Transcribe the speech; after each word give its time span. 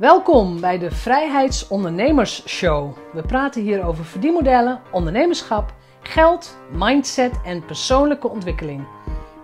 Welkom 0.00 0.60
bij 0.60 0.78
de 0.78 0.90
Vrijheidsondernemers 0.90 2.48
Show. 2.48 2.96
We 3.12 3.22
praten 3.22 3.62
hier 3.62 3.84
over 3.84 4.04
verdienmodellen, 4.04 4.80
ondernemerschap, 4.92 5.74
geld, 6.00 6.58
mindset 6.72 7.40
en 7.44 7.64
persoonlijke 7.64 8.28
ontwikkeling. 8.28 8.86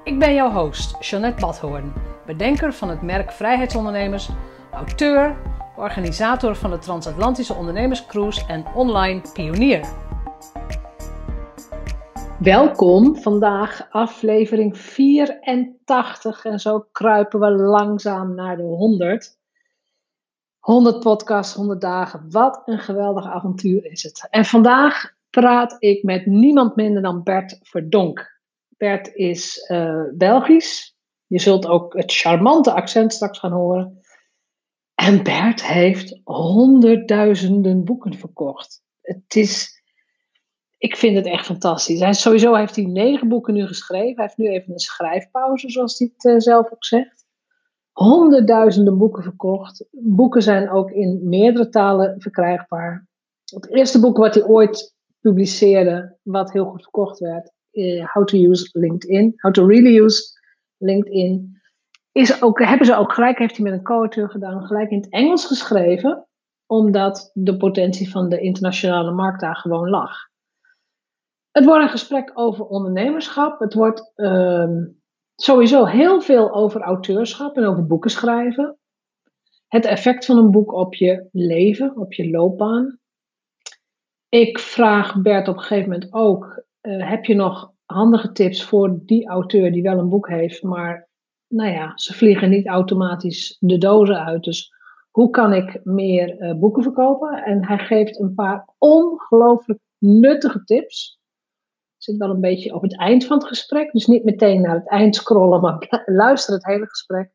Ik 0.05 0.19
ben 0.19 0.35
jouw 0.35 0.51
host, 0.51 0.97
Jeanette 1.01 1.41
Badhoorn, 1.41 1.93
bedenker 2.27 2.73
van 2.73 2.89
het 2.89 3.03
merk 3.03 3.33
Vrijheidsondernemers, 3.33 4.29
auteur, 4.73 5.37
organisator 5.77 6.57
van 6.57 6.71
de 6.71 6.79
Transatlantische 6.79 7.55
Ondernemerscruise 7.55 8.47
en 8.47 8.65
online 8.75 9.21
pionier. 9.33 9.89
Welkom, 12.39 13.17
vandaag 13.17 13.87
aflevering 13.91 14.79
84 14.79 16.45
en 16.45 16.59
zo 16.59 16.87
kruipen 16.93 17.41
we 17.41 17.51
langzaam 17.51 18.35
naar 18.35 18.57
de 18.57 18.63
100. 18.63 19.36
100 20.67 21.01
podcasts, 21.01 21.55
100 21.55 21.81
dagen. 21.81 22.31
Wat 22.31 22.63
een 22.65 22.79
geweldig 22.79 23.27
avontuur 23.27 23.85
is 23.85 24.03
het. 24.03 24.27
En 24.31 24.45
vandaag 24.45 25.15
praat 25.31 25.77
ik 25.79 26.03
met 26.03 26.27
niemand 26.27 26.77
minder 26.77 27.03
dan 27.03 27.23
Bert 27.23 27.59
Verdonk. 27.63 28.41
Bert 28.69 29.15
is 29.15 29.69
uh, 29.71 30.03
Belgisch. 30.15 30.97
Je 31.27 31.39
zult 31.39 31.67
ook 31.67 31.97
het 31.97 32.13
charmante 32.13 32.73
accent 32.73 33.13
straks 33.13 33.39
gaan 33.39 33.53
horen. 33.53 34.01
En 34.95 35.23
Bert 35.23 35.67
heeft 35.67 36.21
honderdduizenden 36.25 37.85
boeken 37.85 38.15
verkocht. 38.15 38.83
Het 39.01 39.37
is, 39.37 39.83
ik 40.79 40.97
vind 40.97 41.17
het 41.17 41.27
echt 41.27 41.47
fantastisch. 41.47 42.21
Sowieso 42.21 42.55
heeft 42.55 42.77
hij 42.77 42.85
negen 42.85 43.29
boeken 43.29 43.55
nu 43.55 43.67
geschreven. 43.67 44.15
Hij 44.15 44.25
heeft 44.25 44.37
nu 44.37 44.49
even 44.49 44.73
een 44.73 44.79
schrijfpauze, 44.79 45.71
zoals 45.71 45.99
hij 45.99 46.11
het 46.17 46.25
uh, 46.25 46.39
zelf 46.39 46.73
ook 46.73 46.85
zegt 46.85 47.16
honderdduizenden 47.97 48.99
boeken 48.99 49.23
verkocht. 49.23 49.87
Boeken 49.91 50.43
zijn 50.43 50.71
ook 50.71 50.91
in 50.91 51.21
meerdere 51.23 51.69
talen 51.69 52.21
verkrijgbaar. 52.21 53.07
Het 53.45 53.71
eerste 53.71 54.01
boek 54.01 54.17
wat 54.17 54.35
hij 54.35 54.45
ooit 54.45 54.95
publiceerde, 55.21 56.17
wat 56.23 56.53
heel 56.53 56.65
goed 56.65 56.83
verkocht 56.83 57.19
werd, 57.19 57.53
uh, 57.73 58.13
How 58.13 58.25
to 58.25 58.39
Use 58.39 58.69
LinkedIn, 58.73 59.33
How 59.37 59.53
to 59.53 59.67
Really 59.67 59.99
Use 59.99 60.23
LinkedIn, 60.77 61.61
is 62.13 62.43
ook, 62.43 62.59
hebben 62.59 62.87
ze 62.87 62.97
ook 62.97 63.13
gelijk, 63.13 63.39
heeft 63.39 63.57
hij 63.57 63.65
met 63.65 63.75
een 63.75 63.85
co-auteur 63.85 64.31
gedaan, 64.31 64.67
gelijk 64.67 64.91
in 64.91 65.01
het 65.01 65.11
Engels 65.11 65.45
geschreven, 65.45 66.27
omdat 66.67 67.31
de 67.35 67.57
potentie 67.57 68.11
van 68.11 68.29
de 68.29 68.41
internationale 68.41 69.11
markt 69.11 69.41
daar 69.41 69.57
gewoon 69.57 69.89
lag. 69.89 70.17
Het 71.51 71.65
wordt 71.65 71.83
een 71.83 71.91
gesprek 71.91 72.31
over 72.35 72.65
ondernemerschap. 72.65 73.61
Het 73.61 73.75
wordt 73.75 74.13
ehm, 74.15 74.85
sowieso 75.37 75.85
heel 75.85 76.21
veel 76.21 76.55
over 76.55 76.81
auteurschap 76.81 77.57
en 77.57 77.65
over 77.65 77.87
boeken 77.87 78.11
schrijven. 78.11 78.79
Het 79.69 79.85
effect 79.85 80.25
van 80.25 80.37
een 80.39 80.51
boek 80.51 80.73
op 80.73 80.95
je 80.95 81.29
leven, 81.33 81.97
op 81.97 82.13
je 82.13 82.31
loopbaan. 82.31 82.99
Ik 84.29 84.59
vraag 84.59 85.23
Bert 85.23 85.49
op 85.49 85.57
een 85.57 85.63
gegeven 85.63 85.91
moment 85.91 86.13
ook: 86.13 86.63
uh, 86.83 87.09
heb 87.09 87.25
je 87.25 87.35
nog 87.35 87.73
handige 87.85 88.33
tips 88.33 88.65
voor 88.65 88.99
die 89.05 89.29
auteur 89.29 89.73
die 89.73 89.83
wel 89.83 89.99
een 89.99 90.09
boek 90.09 90.29
heeft, 90.29 90.63
maar 90.63 91.09
nou 91.49 91.71
ja, 91.71 91.93
ze 91.95 92.15
vliegen 92.15 92.51
niet 92.51 92.67
automatisch 92.67 93.57
de 93.61 93.79
dozen 93.79 94.25
uit. 94.25 94.45
Dus 94.45 94.73
hoe 95.11 95.31
kan 95.31 95.53
ik 95.53 95.81
meer 95.85 96.41
uh, 96.41 96.59
boeken 96.59 96.83
verkopen? 96.83 97.45
En 97.45 97.67
hij 97.67 97.79
geeft 97.79 98.21
een 98.21 98.35
paar 98.35 98.69
ongelooflijk 98.79 99.81
nuttige 99.99 100.65
tips 100.65 101.16
zit 102.07 102.17
wel 102.17 102.31
een 102.31 102.41
beetje 102.41 102.75
op 102.75 102.83
het 102.83 102.99
eind 102.99 103.25
van 103.25 103.39
het 103.39 103.47
gesprek. 103.47 103.93
Dus 103.93 104.07
niet 104.07 104.25
meteen 104.25 104.61
naar 104.61 104.75
het 104.75 104.89
eind 104.89 105.15
scrollen, 105.15 105.61
maar 105.61 106.03
luister 106.07 106.55
het 106.55 106.65
hele 106.65 106.87
gesprek. 106.87 107.31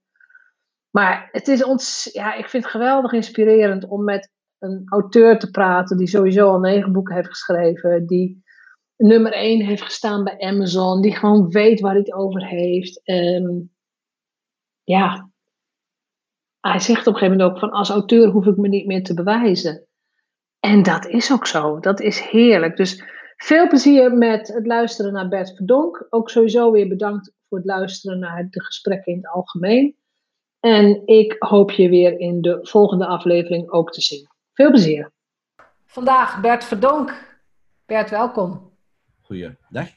Maar 0.89 1.29
het 1.31 1.47
is 1.47 1.63
ons, 1.63 2.09
ja, 2.13 2.35
ik 2.35 2.49
vind 2.49 2.63
het 2.63 2.71
geweldig 2.71 3.11
inspirerend 3.11 3.87
om 3.87 4.03
met 4.03 4.31
een 4.59 4.83
auteur 4.85 5.39
te 5.39 5.49
praten 5.49 5.97
die 5.97 6.07
sowieso 6.07 6.47
al 6.47 6.59
negen 6.59 6.91
boeken 6.91 7.15
heeft 7.15 7.27
geschreven, 7.27 8.07
die 8.07 8.43
nummer 8.97 9.33
één 9.33 9.65
heeft 9.65 9.81
gestaan 9.81 10.23
bij 10.23 10.39
Amazon, 10.39 11.01
die 11.01 11.15
gewoon 11.15 11.49
weet 11.49 11.79
waar 11.79 11.91
hij 11.91 11.99
het 11.99 12.13
over 12.13 12.45
heeft. 12.45 13.03
En 13.03 13.71
ja, 14.83 15.29
hij 16.59 16.79
zegt 16.79 17.07
op 17.07 17.13
een 17.13 17.19
gegeven 17.19 17.37
moment 17.37 17.55
ook 17.55 17.59
van 17.59 17.71
als 17.71 17.89
auteur 17.89 18.27
hoef 18.27 18.45
ik 18.45 18.57
me 18.57 18.67
niet 18.67 18.85
meer 18.85 19.03
te 19.03 19.13
bewijzen. 19.13 19.87
En 20.59 20.83
dat 20.83 21.07
is 21.07 21.31
ook 21.31 21.47
zo. 21.47 21.79
Dat 21.79 21.99
is 21.99 22.19
heerlijk. 22.19 22.77
Dus 22.77 23.03
veel 23.43 23.67
plezier 23.67 24.13
met 24.13 24.47
het 24.47 24.65
luisteren 24.65 25.13
naar 25.13 25.27
Bert 25.27 25.55
Verdonk. 25.55 26.07
Ook 26.09 26.29
sowieso 26.29 26.71
weer 26.71 26.87
bedankt 26.87 27.33
voor 27.49 27.57
het 27.57 27.67
luisteren 27.67 28.19
naar 28.19 28.47
de 28.49 28.63
gesprekken 28.63 29.11
in 29.11 29.17
het 29.17 29.27
algemeen. 29.27 29.95
En 30.59 31.07
ik 31.07 31.35
hoop 31.39 31.71
je 31.71 31.89
weer 31.89 32.19
in 32.19 32.41
de 32.41 32.59
volgende 32.61 33.05
aflevering 33.05 33.69
ook 33.69 33.91
te 33.91 34.01
zien. 34.01 34.27
Veel 34.53 34.69
plezier. 34.69 35.11
Vandaag 35.85 36.41
Bert 36.41 36.63
Verdonk. 36.63 37.39
Bert, 37.85 38.09
welkom. 38.09 38.71
Goeiedag. 39.21 39.87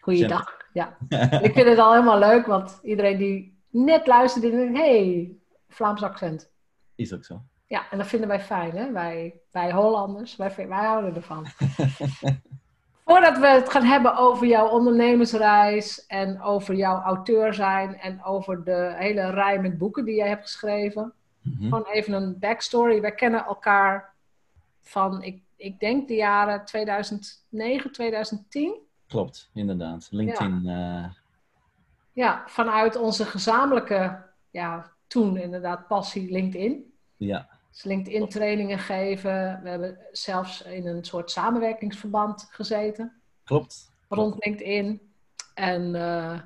Goeiedag, 0.00 0.56
ja. 0.72 0.96
ik 1.48 1.52
vind 1.52 1.68
het 1.68 1.78
al 1.78 1.92
helemaal 1.92 2.18
leuk, 2.18 2.46
want 2.46 2.78
iedereen 2.82 3.18
die 3.18 3.62
net 3.70 4.06
luistert, 4.06 4.44
die 4.44 4.52
denkt, 4.52 4.78
hey, 4.78 5.36
Vlaams 5.68 6.02
accent. 6.02 6.50
Is 6.94 7.12
ook 7.12 7.24
zo. 7.24 7.42
Ja, 7.66 7.90
en 7.90 7.98
dat 7.98 8.06
vinden 8.06 8.28
wij 8.28 8.40
fijn, 8.40 8.76
hè? 8.76 8.92
Wij, 8.92 9.40
wij 9.50 9.72
Hollanders, 9.72 10.36
wij, 10.36 10.54
wij 10.56 10.84
houden 10.84 11.14
ervan. 11.14 11.46
Voordat 13.04 13.38
we 13.38 13.46
het 13.46 13.70
gaan 13.70 13.84
hebben 13.84 14.16
over 14.16 14.46
jouw 14.46 14.68
ondernemersreis 14.68 16.06
en 16.06 16.42
over 16.42 16.74
jouw 16.74 17.00
auteur 17.00 17.54
zijn 17.54 17.98
en 17.98 18.24
over 18.24 18.64
de 18.64 18.94
hele 18.96 19.30
rij 19.30 19.60
met 19.60 19.78
boeken 19.78 20.04
die 20.04 20.14
jij 20.14 20.28
hebt 20.28 20.42
geschreven. 20.42 21.12
Mm 21.42 21.62
Gewoon 21.62 21.86
even 21.86 22.12
een 22.12 22.38
backstory. 22.38 23.00
Wij 23.00 23.14
kennen 23.14 23.44
elkaar 23.44 24.14
van, 24.82 25.22
ik, 25.22 25.42
ik 25.56 25.80
denk 25.80 26.08
de 26.08 26.14
jaren 26.14 26.64
2009, 26.64 27.92
2010. 27.92 28.74
Klopt, 29.06 29.50
inderdaad. 29.54 30.08
LinkedIn. 30.10 30.60
Ja, 30.62 31.04
uh... 31.04 31.10
ja 32.12 32.42
vanuit 32.46 32.96
onze 32.96 33.24
gezamenlijke, 33.24 34.22
ja, 34.50 34.92
toen 35.06 35.36
inderdaad 35.36 35.86
passie 35.86 36.30
LinkedIn. 36.30 36.92
Ja. 37.16 37.48
Dus 37.74 37.82
LinkedIn 37.82 38.28
trainingen 38.28 38.78
geven. 38.78 39.60
We 39.62 39.68
hebben 39.68 39.98
zelfs 40.12 40.62
in 40.62 40.86
een 40.86 41.04
soort 41.04 41.30
samenwerkingsverband 41.30 42.46
gezeten. 42.50 43.12
Klopt. 43.44 43.92
Rond 44.08 44.44
LinkedIn. 44.44 45.00
En 45.54 45.94
uh, 45.94 46.38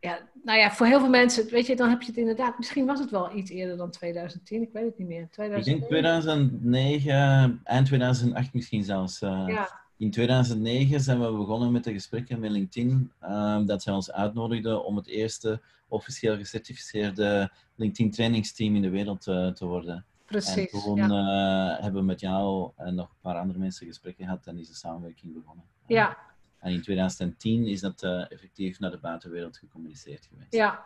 ja, 0.00 0.18
nou 0.42 0.58
ja, 0.58 0.70
voor 0.70 0.86
heel 0.86 1.00
veel 1.00 1.08
mensen, 1.08 1.50
weet 1.50 1.66
je, 1.66 1.76
dan 1.76 1.88
heb 1.88 2.00
je 2.00 2.06
het 2.06 2.16
inderdaad, 2.16 2.58
misschien 2.58 2.86
was 2.86 3.00
het 3.00 3.10
wel 3.10 3.36
iets 3.36 3.50
eerder 3.50 3.76
dan 3.76 3.90
2010, 3.90 4.62
ik 4.62 4.72
weet 4.72 4.84
het 4.84 4.98
niet 4.98 5.08
meer. 5.08 5.28
2009. 5.30 5.72
Ik 5.72 5.78
denk 5.78 5.90
2009, 5.90 7.60
eind 7.64 7.86
2008 7.86 8.54
misschien 8.54 8.84
zelfs. 8.84 9.20
Uh, 9.22 9.44
ja. 9.46 9.80
In 9.96 10.10
2009 10.10 11.00
zijn 11.00 11.20
we 11.20 11.32
begonnen 11.36 11.72
met 11.72 11.84
de 11.84 11.92
gesprekken 11.92 12.40
met 12.40 12.50
LinkedIn, 12.50 13.12
uh, 13.22 13.66
dat 13.66 13.82
zij 13.82 13.92
ons 13.92 14.12
uitnodigden 14.12 14.84
om 14.84 14.96
het 14.96 15.06
eerste 15.06 15.60
officieel 15.88 16.36
gecertificeerde 16.36 17.52
LinkedIn 17.76 18.10
trainingsteam 18.10 18.74
in 18.74 18.82
de 18.82 18.90
wereld 18.90 19.22
te 19.22 19.66
worden. 19.66 20.06
Precies. 20.32 20.72
En 20.72 20.80
toen 20.80 20.96
ja. 20.96 21.74
uh, 21.76 21.82
hebben 21.82 22.00
we 22.00 22.06
met 22.06 22.20
jou 22.20 22.70
en 22.76 22.94
nog 22.94 23.08
een 23.08 23.20
paar 23.20 23.36
andere 23.36 23.58
mensen 23.58 23.86
gesprekken 23.86 24.24
gehad 24.24 24.46
en 24.46 24.58
is 24.58 24.68
de 24.68 24.74
samenwerking 24.74 25.34
begonnen. 25.34 25.64
Ja. 25.86 26.16
En 26.58 26.72
in 26.72 26.82
2010 26.82 27.66
is 27.66 27.80
dat 27.80 28.02
uh, 28.02 28.30
effectief 28.30 28.78
naar 28.78 28.90
de 28.90 28.98
buitenwereld 28.98 29.56
gecommuniceerd 29.56 30.28
geweest. 30.30 30.52
Ja. 30.52 30.84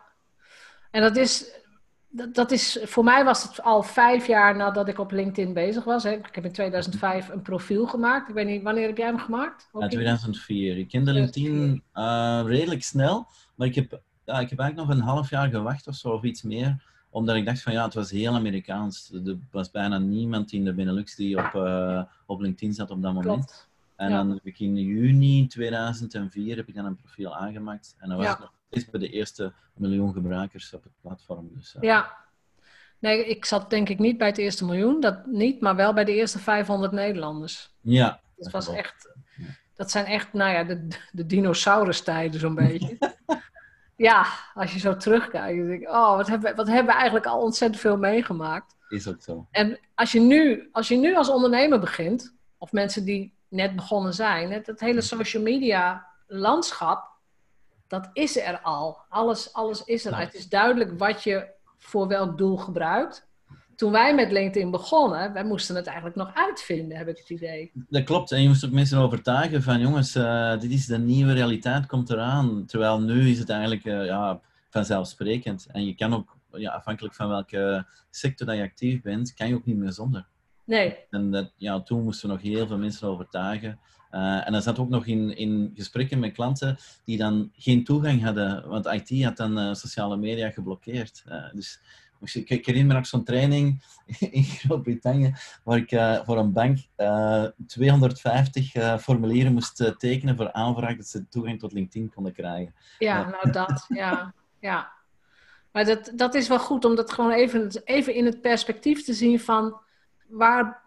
En 0.91 1.01
dat 1.01 1.15
is, 1.15 1.51
dat, 2.09 2.35
dat, 2.35 2.51
is, 2.51 2.79
voor 2.83 3.03
mij 3.03 3.23
was 3.23 3.43
het 3.43 3.63
al 3.63 3.83
vijf 3.83 4.27
jaar 4.27 4.55
nadat 4.55 4.87
ik 4.87 4.99
op 4.99 5.11
LinkedIn 5.11 5.53
bezig 5.53 5.83
was. 5.83 6.03
Hè. 6.03 6.11
Ik 6.11 6.35
heb 6.35 6.45
in 6.45 6.51
2005 6.51 7.29
een 7.29 7.41
profiel 7.41 7.87
gemaakt. 7.87 8.29
Ik 8.29 8.35
weet 8.35 8.47
niet, 8.47 8.63
wanneer 8.63 8.87
heb 8.87 8.97
jij 8.97 9.07
hem 9.07 9.19
gemaakt? 9.19 9.69
Ja, 9.73 9.87
2004. 9.87 10.77
Ik 10.77 10.87
kende 10.87 11.13
LinkedIn 11.13 11.83
uh, 11.93 12.41
redelijk 12.45 12.83
snel, 12.83 13.27
maar 13.55 13.67
ik 13.67 13.75
heb, 13.75 14.01
ja, 14.25 14.39
ik 14.39 14.49
heb 14.49 14.59
eigenlijk 14.59 14.89
nog 14.89 14.97
een 14.97 15.03
half 15.03 15.29
jaar 15.29 15.49
gewacht 15.49 15.87
of 15.87 15.95
zo, 15.95 16.09
of 16.09 16.23
iets 16.23 16.41
meer 16.41 16.83
omdat 17.09 17.35
ik 17.35 17.45
dacht 17.45 17.61
van 17.61 17.73
ja, 17.73 17.83
het 17.85 17.93
was 17.93 18.11
heel 18.11 18.33
Amerikaans. 18.33 19.11
Er 19.25 19.37
was 19.51 19.71
bijna 19.71 19.97
niemand 19.97 20.51
in 20.51 20.63
de 20.65 20.73
Benelux 20.73 21.15
die 21.15 21.37
op, 21.37 21.53
uh, 21.55 22.03
op 22.25 22.39
LinkedIn 22.39 22.73
zat 22.73 22.91
op 22.91 23.01
dat 23.01 23.13
moment. 23.13 23.33
Klopt. 23.45 23.67
En 23.95 24.11
dan 24.11 24.29
heb 24.29 24.45
ik 24.45 24.59
in 24.59 24.75
juni 24.75 25.47
2004 25.47 26.55
heb 26.55 26.67
ik 26.67 26.75
dan 26.75 26.85
een 26.85 26.95
profiel 26.95 27.35
aangemaakt. 27.35 27.95
En 27.99 28.07
dan 28.09 28.17
was 28.17 28.25
Ja. 28.25 28.33
ik 28.33 28.39
nog 28.39 28.53
steeds 28.69 28.89
bij 28.89 28.99
de 28.99 29.09
eerste 29.09 29.53
miljoen 29.73 30.13
gebruikers 30.13 30.73
op 30.73 30.83
het 30.83 30.91
platform. 31.01 31.49
Dus, 31.53 31.75
uh, 31.75 31.81
Ja. 31.81 32.15
Nee, 32.99 33.25
ik 33.25 33.45
zat 33.45 33.69
denk 33.69 33.89
ik 33.89 33.99
niet 33.99 34.17
bij 34.17 34.27
het 34.27 34.37
eerste 34.37 34.65
miljoen, 34.65 34.99
dat 34.99 35.25
niet, 35.25 35.61
maar 35.61 35.75
wel 35.75 35.93
bij 35.93 36.03
de 36.03 36.13
eerste 36.15 36.39
500 36.39 36.91
Nederlanders. 36.91 37.73
ja, 37.81 38.19
Dat 38.37 38.51
was 38.51 38.67
echt, 38.67 39.15
dat 39.75 39.91
zijn 39.91 40.05
echt, 40.05 40.33
nou 40.33 40.51
ja, 40.51 40.63
de, 40.63 40.87
de 41.11 41.25
dinosaurustijden 41.25 42.39
zo'n 42.39 42.55
beetje. 42.55 42.97
Ja, 43.97 44.25
als 44.53 44.73
je 44.73 44.79
zo 44.79 44.97
terugkijkt, 44.97 45.57
dan 45.57 45.67
denk 45.67 45.81
ik, 45.81 45.87
oh, 45.89 46.15
wat 46.15 46.27
hebben, 46.27 46.49
we- 46.49 46.55
wat 46.55 46.67
hebben 46.67 46.85
we 46.85 46.91
eigenlijk 46.99 47.25
al 47.25 47.41
ontzettend 47.41 47.81
veel 47.81 47.97
meegemaakt. 47.97 48.75
Is 48.89 49.07
ook 49.07 49.21
zo. 49.21 49.47
En 49.51 49.79
als 49.95 50.11
je 50.11 50.19
nu 50.19 50.69
als, 50.71 50.87
je 50.87 50.95
nu 50.97 51.15
als 51.15 51.29
ondernemer 51.29 51.79
begint, 51.79 52.35
of 52.57 52.71
mensen 52.71 53.05
die 53.05 53.35
net 53.47 53.75
begonnen 53.75 54.13
zijn, 54.13 54.51
het, 54.51 54.67
het 54.67 54.79
hele 54.79 55.01
social 55.01 55.43
media 55.43 56.07
landschap, 56.27 57.09
dat 57.87 58.09
is 58.13 58.37
er 58.37 58.59
al. 58.61 58.97
Alles, 59.09 59.53
alles 59.53 59.83
is 59.83 60.05
er. 60.05 60.17
Het 60.17 60.33
is 60.33 60.49
duidelijk 60.49 60.99
wat 60.99 61.23
je 61.23 61.47
voor 61.77 62.07
welk 62.07 62.37
doel 62.37 62.57
gebruikt. 62.57 63.26
Toen 63.77 63.91
wij 63.91 64.15
met 64.15 64.31
LinkedIn 64.31 64.71
begonnen, 64.71 65.33
wij 65.33 65.43
moesten 65.43 65.75
het 65.75 65.85
eigenlijk 65.85 66.15
nog 66.15 66.31
uitvinden, 66.33 66.97
heb 66.97 67.07
ik 67.07 67.17
het 67.17 67.29
idee. 67.29 67.71
Dat 67.89 68.03
klopt. 68.03 68.31
En 68.31 68.41
je 68.41 68.47
moest 68.47 68.65
ook 68.65 68.71
mensen 68.71 68.97
overtuigen 68.97 69.63
van, 69.63 69.79
jongens, 69.79 70.15
uh, 70.15 70.59
dit 70.59 70.71
is 70.71 70.85
de 70.85 70.97
nieuwe 70.97 71.33
realiteit, 71.33 71.85
komt 71.85 72.09
eraan. 72.09 72.65
Terwijl 72.65 73.01
nu 73.01 73.29
is 73.29 73.39
het 73.39 73.49
eigenlijk 73.49 73.85
uh, 73.85 74.05
ja, 74.05 74.41
vanzelfsprekend. 74.69 75.67
En 75.71 75.85
je 75.85 75.95
kan 75.95 76.13
ook, 76.13 76.37
ja, 76.51 76.71
afhankelijk 76.71 77.15
van 77.15 77.29
welke 77.29 77.85
sector 78.09 78.47
dat 78.47 78.55
je 78.55 78.61
actief 78.61 79.01
bent, 79.01 79.33
kan 79.33 79.47
je 79.47 79.55
ook 79.55 79.65
niet 79.65 79.77
meer 79.77 79.91
zonder. 79.91 80.27
Nee. 80.63 80.97
En 81.09 81.31
dat, 81.31 81.51
ja, 81.55 81.81
toen 81.81 82.03
moesten 82.03 82.27
we 82.29 82.35
nog 82.35 82.43
heel 82.43 82.67
veel 82.67 82.77
mensen 82.77 83.07
overtuigen. 83.07 83.79
Uh, 84.11 84.47
en 84.47 84.51
dat 84.51 84.63
zat 84.63 84.79
ook 84.79 84.89
nog 84.89 85.05
in, 85.05 85.37
in 85.37 85.71
gesprekken 85.75 86.19
met 86.19 86.33
klanten 86.33 86.77
die 87.03 87.17
dan 87.17 87.51
geen 87.53 87.83
toegang 87.83 88.23
hadden, 88.23 88.67
want 88.67 88.85
IT 88.85 89.23
had 89.23 89.37
dan 89.37 89.75
sociale 89.75 90.17
media 90.17 90.49
geblokkeerd. 90.49 91.23
Dus 91.53 91.79
ik, 92.21 92.49
ik 92.49 92.65
herinner 92.65 92.87
me 92.87 92.93
nog 92.93 93.07
zo'n 93.07 93.23
training 93.23 93.83
in 94.19 94.43
Groot-Brittannië, 94.43 95.33
waar 95.63 95.77
ik 95.77 96.21
voor 96.25 96.37
een 96.37 96.53
bank 96.53 96.77
250 97.67 99.01
formulieren 99.01 99.53
moest 99.53 99.93
tekenen 99.97 100.35
voor 100.35 100.51
aanvraag 100.51 100.95
dat 100.95 101.07
ze 101.07 101.27
toegang 101.27 101.59
tot 101.59 101.71
LinkedIn 101.71 102.13
konden 102.13 102.33
krijgen. 102.33 102.73
Ja, 102.99 103.29
nou 103.29 103.51
dat, 103.51 103.85
ja. 103.93 104.33
ja. 104.59 104.91
Maar 105.71 105.85
dat, 105.85 106.11
dat 106.15 106.35
is 106.35 106.47
wel 106.47 106.59
goed 106.59 106.85
om 106.85 106.95
dat 106.95 107.11
gewoon 107.11 107.31
even, 107.31 107.71
even 107.83 108.13
in 108.13 108.25
het 108.25 108.41
perspectief 108.41 109.03
te 109.03 109.13
zien 109.13 109.39
van 109.39 109.79
waar, 110.27 110.83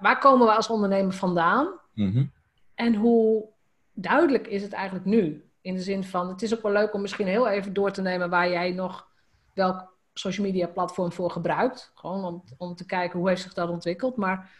waar 0.00 0.18
komen 0.18 0.46
we 0.46 0.52
als 0.52 0.68
ondernemer 0.68 1.12
vandaan? 1.12 1.68
Mm 1.94 2.30
En 2.74 2.94
hoe 2.94 3.44
duidelijk 3.92 4.46
is 4.46 4.62
het 4.62 4.72
eigenlijk 4.72 5.04
nu? 5.04 5.44
In 5.60 5.74
de 5.74 5.80
zin 5.80 6.04
van, 6.04 6.28
het 6.28 6.42
is 6.42 6.54
ook 6.54 6.62
wel 6.62 6.72
leuk 6.72 6.94
om 6.94 7.00
misschien 7.00 7.26
heel 7.26 7.48
even 7.48 7.72
door 7.72 7.90
te 7.90 8.02
nemen 8.02 8.30
waar 8.30 8.50
jij 8.50 8.70
nog 8.70 9.08
welk 9.54 9.91
social 10.14 10.46
media 10.46 10.66
platform 10.66 11.12
voor 11.12 11.30
gebruikt. 11.30 11.92
Gewoon 11.94 12.24
om, 12.24 12.44
om 12.58 12.74
te 12.74 12.86
kijken 12.86 13.18
hoe 13.18 13.28
heeft 13.28 13.42
zich 13.42 13.54
dat 13.54 13.68
ontwikkeld. 13.68 14.16
Maar 14.16 14.50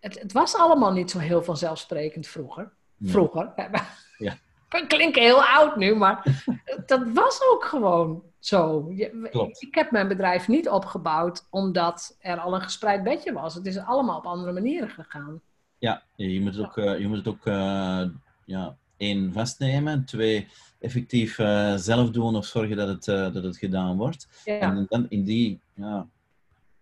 het, 0.00 0.20
het 0.20 0.32
was 0.32 0.56
allemaal 0.56 0.92
niet 0.92 1.10
zo 1.10 1.18
heel 1.18 1.42
vanzelfsprekend 1.42 2.26
vroeger. 2.26 2.72
Vroeger. 3.02 3.52
Ja. 4.18 4.38
Klinkt 4.86 5.16
heel 5.16 5.44
oud 5.44 5.76
nu, 5.76 5.94
maar 5.94 6.44
dat 6.86 7.12
was 7.12 7.40
ook 7.52 7.64
gewoon 7.64 8.22
zo. 8.38 8.92
Klopt. 9.30 9.62
Ik 9.62 9.74
heb 9.74 9.90
mijn 9.90 10.08
bedrijf 10.08 10.48
niet 10.48 10.68
opgebouwd 10.68 11.46
omdat 11.50 12.16
er 12.20 12.38
al 12.38 12.54
een 12.54 12.60
gespreid 12.60 13.02
bedje 13.02 13.32
was. 13.32 13.54
Het 13.54 13.66
is 13.66 13.78
allemaal 13.78 14.18
op 14.18 14.26
andere 14.26 14.52
manieren 14.52 14.88
gegaan. 14.88 15.40
Ja, 15.78 16.02
je 16.14 16.40
moet 16.40 16.54
het 16.54 16.66
ook, 16.66 16.76
uh, 16.76 16.98
je 16.98 17.08
moet 17.08 17.16
het 17.16 17.28
ook 17.28 17.46
uh, 17.46 18.02
ja, 18.44 18.76
één, 18.96 19.32
vastnemen. 19.32 20.04
Twee, 20.04 20.48
effectief 20.80 21.38
uh, 21.38 21.74
zelf 21.76 22.10
doen 22.10 22.36
of 22.36 22.46
zorgen 22.46 22.76
dat 22.76 22.88
het, 22.88 23.04
dat 23.34 23.42
het 23.42 23.56
gedaan 23.56 23.96
wordt. 23.96 24.28
Ja. 24.44 24.58
En 24.60 24.86
dan 24.88 25.06
in 25.08 25.24
die 25.24 25.60
ja, 25.74 26.06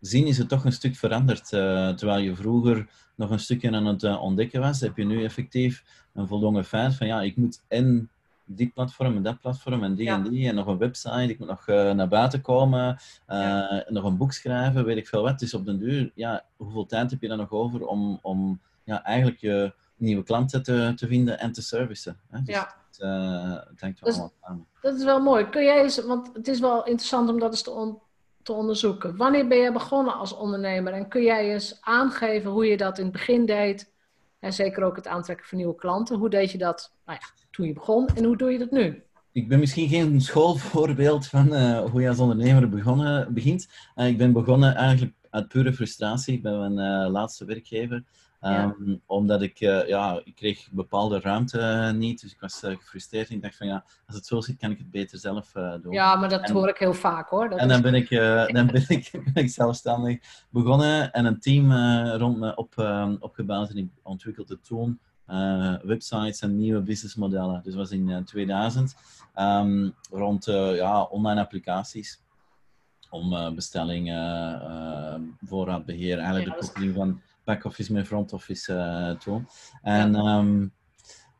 zin 0.01 0.27
is 0.27 0.39
het 0.39 0.49
toch 0.49 0.65
een 0.65 0.73
stuk 0.73 0.97
veranderd. 0.97 1.49
terwijl 1.99 2.19
je 2.19 2.37
vroeger 2.37 2.89
nog 3.15 3.31
een 3.31 3.41
stukje 3.41 3.73
aan 3.73 3.87
het 3.87 4.05
ontdekken 4.19 4.61
was, 4.61 4.81
heb 4.81 4.97
je 4.97 5.05
nu 5.05 5.25
effectief 5.25 5.85
een 6.13 6.27
voldongen 6.29 6.65
feit 6.65 6.95
van 6.95 7.07
ja, 7.07 7.23
ik 7.23 7.37
moet 7.37 7.63
en 7.69 8.11
die 8.45 8.71
platform 8.75 9.17
en 9.17 9.23
dat 9.23 9.41
platform 9.41 9.83
en 9.85 9.95
die 9.95 10.05
Ja. 10.07 10.15
en 10.15 10.31
die 10.31 10.49
en 10.49 10.55
nog 10.55 10.67
een 10.67 10.79
website, 10.79 11.27
ik 11.29 11.39
moet 11.39 11.49
nog 11.49 11.69
eh, 11.69 11.93
naar 11.93 12.09
buiten 12.09 12.41
komen, 12.41 12.99
eh, 13.27 13.39
Ja. 13.39 13.85
nog 13.89 14.05
een 14.05 14.17
boek 14.17 14.33
schrijven, 14.33 14.85
weet 14.85 14.97
ik 14.97 15.09
veel 15.09 15.23
wat. 15.23 15.39
Dus 15.39 15.55
op 15.55 15.65
den 15.65 15.79
duur, 15.79 16.11
ja, 16.15 16.45
hoeveel 16.57 16.87
tijd 16.87 17.11
heb 17.11 17.21
je 17.21 17.29
dan 17.29 17.39
nog 17.39 17.51
over 17.51 17.87
om, 17.87 18.19
om 18.23 18.61
ja, 18.85 19.05
eigenlijk 19.05 19.41
je 19.41 19.73
nieuwe 19.97 20.23
klanten 20.23 20.63
te, 20.63 20.93
te 20.97 21.07
vinden 21.07 21.39
en 21.39 21.53
te 21.53 21.63
servicen? 21.63 22.17
Hè? 22.31 22.43
Dus 22.43 22.55
Ja. 22.55 22.75
Het, 22.97 23.07
eh, 23.09 23.69
het 23.71 23.81
hangt 23.81 24.01
wel 24.01 24.11
allemaal 24.11 24.33
samen. 24.43 24.67
Dat 24.81 24.95
is 24.97 25.05
wel 25.05 25.21
mooi. 25.21 25.49
Kun 25.49 25.65
jij 25.65 25.83
eens, 25.83 26.05
want 26.05 26.31
het 26.33 26.49
is 26.49 26.61
wel 26.61 26.85
interessant 26.85 27.29
om 27.29 27.39
dat 27.39 27.51
eens 27.51 27.63
te, 27.63 27.71
on- 27.71 27.99
te 28.43 28.53
onderzoeken. 28.53 29.17
Wanneer 29.17 29.49
ben 29.49 29.59
je 29.59 29.73
begonnen 29.73 30.15
als 30.15 30.37
ondernemer? 30.37 30.93
En 30.93 31.09
kun 31.09 31.23
jij 31.23 31.53
eens 31.53 31.79
aangeven 31.81 32.51
hoe 32.51 32.67
je 32.67 32.77
dat 32.77 32.99
in 32.99 33.05
het 33.05 33.13
begin 33.13 33.47
deed? 33.47 33.93
En 34.39 34.53
zeker 34.53 34.83
ook 34.83 34.97
het 34.97 35.07
aantrekken 35.07 35.47
van 35.47 35.59
nieuwe 35.59 35.75
klanten. 35.75 36.19
Hoe 36.19 36.31
deed 36.31 36.51
je 36.51 36.59
dat 36.59 36.93
nou 37.07 37.19
ja, 37.21 37.27
toen 37.51 37.67
je 37.67 37.73
begon 37.73 38.07
en 38.07 38.25
hoe 38.25 38.37
doe 38.37 38.51
je 38.53 38.59
dat 38.59 38.71
nu? 38.71 39.03
Ik 39.33 39.49
ben 39.49 39.59
misschien 39.59 39.89
geen 39.89 40.21
schoolvoorbeeld 40.21 41.27
van 41.27 41.55
eh, 41.55 41.85
hoe 41.91 42.01
je 42.01 42.09
als 42.09 42.19
ondernemer 42.19 42.69
begonnen, 42.69 43.35
begint. 43.35 43.69
Eh, 43.95 44.07
ik 44.07 44.19
ben 44.19 44.33
begonnen 44.33 44.75
eigenlijk 44.75 45.15
uit 45.31 45.49
pure 45.49 45.73
frustratie 45.73 46.41
bij 46.41 46.53
mijn 46.53 47.11
laatste 47.11 47.45
werkgever. 47.45 48.05
Ja. 48.51 48.63
Ehm, 48.79 48.95
Omdat 49.07 49.43
ik, 49.43 49.61
eh, 49.61 49.89
ja, 49.89 50.21
ik 50.25 50.35
kreeg 50.35 50.69
bepaalde 50.71 51.21
ruimte 51.21 51.59
eh, 51.61 51.91
niet. 51.93 52.21
Dus 52.21 52.33
ik 52.33 52.41
was 52.41 52.63
eh, 52.63 52.77
gefrustreerd. 52.77 53.29
En 53.29 53.35
ik 53.35 53.43
dacht 53.43 53.57
van 53.57 53.67
ja, 53.67 53.85
als 54.07 54.17
het 54.17 54.27
zo 54.27 54.41
zit, 54.41 54.57
kan 54.57 54.71
ik 54.71 54.79
het 54.79 54.91
beter 54.91 55.19
zelf 55.19 55.53
doen. 55.83 55.93
Ja, 55.93 56.15
maar 56.17 56.29
dat 56.29 56.43
En- 56.43 56.53
hoor 56.53 56.69
ik 56.69 56.77
heel 56.79 56.95
vaak 56.95 57.29
hoor. 57.29 57.49
Dat 57.49 57.59
En 57.59 57.67
is- 57.67 57.73
dan 57.73 57.83
ben 57.83 57.95
ik, 57.95 58.11
dan 58.57 58.67
ben 58.67 58.85
ik, 58.89 59.11
ben 59.35 59.43
ik 59.45 59.51
zelfstandig 59.51 60.19
begonnen 60.51 61.13
en 61.13 61.25
een 61.25 61.41
team 61.41 61.73
rond 62.17 62.39
me 62.39 62.55
op, 62.57 62.79
eh, 62.79 63.13
opgebouwd. 63.19 63.71
En 63.71 63.77
ik 63.77 63.89
ontwikkelde 64.03 64.61
toen 64.61 65.01
websites 65.83 66.41
en 66.41 66.57
nieuwe 66.57 66.81
businessmodellen. 66.81 67.55
Dus 67.63 67.75
dat 67.75 67.75
was 67.89 67.91
in 67.91 68.11
eh, 68.11 68.19
2000 68.23 68.97
ehm, 69.35 69.89
rond 70.11 70.45
ja, 70.75 71.03
online 71.03 71.41
applicaties. 71.41 72.25
Om 73.11 73.55
bestellingen, 73.55 74.61
eh, 74.61 75.15
voorraadbeheer, 75.49 76.19
eigenlijk 76.19 76.47
Ja, 76.47 76.55
de 76.55 76.61
koppeling 76.67 76.95
van 76.95 77.21
back-office 77.47 77.93
met 77.93 78.07
front-office 78.07 78.73
eh 78.75 79.11
toen. 79.11 79.49
En 79.83 80.13
ja. 80.13 80.45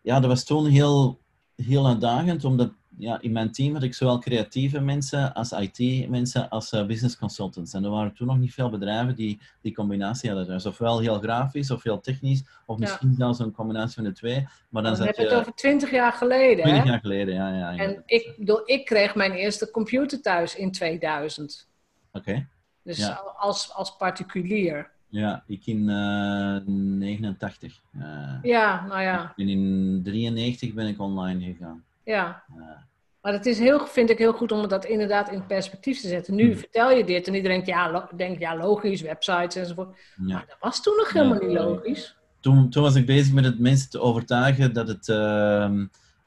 ja, 0.03 0.21
dat 0.21 0.31
was 0.31 0.45
toen 0.45 0.67
heel, 0.67 1.21
heel 1.57 1.87
uitdagend, 1.87 2.45
omdat 2.45 2.73
ja, 2.99 3.19
in 3.21 3.33
mijn 3.33 3.53
team 3.53 3.73
had 3.75 3.83
ik 3.83 3.95
zowel 3.95 4.19
creatieve 4.19 4.81
mensen 4.81 5.33
als 5.35 5.53
IT-mensen 5.53 6.49
als 6.49 6.73
eh, 6.73 6.87
business 6.87 7.19
consultants. 7.19 7.73
En 7.73 7.85
er 7.85 7.91
waren 7.91 8.15
toen 8.15 8.27
nog 8.27 8.39
niet 8.39 8.53
veel 8.55 8.71
bedrijven 8.71 9.15
die 9.15 9.41
die 9.63 9.75
combinatie 9.75 10.31
hadden. 10.31 10.49
Dus 10.49 10.67
ofwel 10.67 10.99
heel 11.01 11.19
grafisch 11.21 11.71
of 11.71 11.83
heel 11.83 12.01
technisch, 12.01 12.41
of 12.67 12.79
Ja. 12.79 12.83
misschien 12.85 13.15
zelfs 13.15 13.39
een 13.39 13.53
combinatie 13.53 13.95
van 13.95 14.05
de 14.05 14.13
twee. 14.13 14.47
Maar 14.71 14.83
dan 14.83 14.97
zat 14.97 15.17
je 15.17 15.23
het 15.23 15.33
over 15.33 15.55
twintig 15.55 15.91
jaar 15.91 16.13
geleden. 16.13 16.65
20 16.65 16.83
Hè? 16.85 16.91
jaar 16.91 17.01
geleden, 17.01 17.35
ja. 17.35 17.49
ja 17.57 17.71
En 17.71 17.79
inderdaad. 17.79 18.03
ik, 18.07 18.35
bedoel, 18.39 18.61
ik 18.65 18.85
kreeg 18.85 19.15
mijn 19.15 19.33
eerste 19.33 19.71
computer 19.71 20.21
thuis 20.23 20.57
in 20.57 20.73
2000. 20.73 21.69
Oké. 22.13 22.49
Dus 22.83 22.97
Ja. 22.99 23.13
als, 23.37 23.73
als 23.75 23.97
particulier. 23.97 24.91
Ja, 25.09 25.43
ik 25.47 25.67
in 25.67 25.89
eh 25.89 26.57
89. 26.67 27.81
Eh, 27.99 28.03
Ja, 28.43 28.87
nou 28.87 29.01
ja. 29.03 29.33
En 29.37 29.49
in 29.49 30.01
93 30.05 30.73
ben 30.75 30.87
ik 30.87 31.01
online 31.01 31.45
gegaan. 31.45 31.85
ja. 32.05 32.43
Eh, 32.57 32.63
Maar 33.23 33.33
het 33.35 33.47
is 33.47 33.59
heel, 33.59 33.87
vind 33.87 34.11
ik 34.11 34.19
heel 34.19 34.33
goed 34.33 34.53
om 34.53 34.69
dat 34.69 34.85
inderdaad 34.85 35.31
in 35.31 35.47
perspectief 35.47 36.01
te 36.01 36.09
zetten. 36.09 36.35
Nu 36.35 36.45
Hmm. 36.47 36.57
vertel 36.59 36.91
je 36.91 37.05
dit 37.05 37.27
en 37.29 37.35
iedereen 37.35 37.65
denkt, 37.65 37.71
ja, 37.93 38.09
denkt, 38.17 38.41
ja 38.41 38.57
logisch, 38.57 39.01
websites 39.03 39.55
enzovoort. 39.57 39.97
ja. 40.17 40.35
Maar 40.35 40.45
dat 40.49 40.57
was 40.61 40.83
toen 40.83 40.97
nog 40.97 41.13
helemaal 41.13 41.41
Ja. 41.43 41.47
niet 41.47 41.57
logisch. 41.59 42.17
toen, 42.41 42.71
toen 42.71 42.83
was 42.83 42.95
ik 42.95 43.07
bezig 43.07 43.33
met 43.35 43.45
het 43.45 43.59
mensen 43.59 43.91
te 43.91 44.01
overtuigen 44.01 44.73
dat, 44.73 44.89
het, 44.89 45.07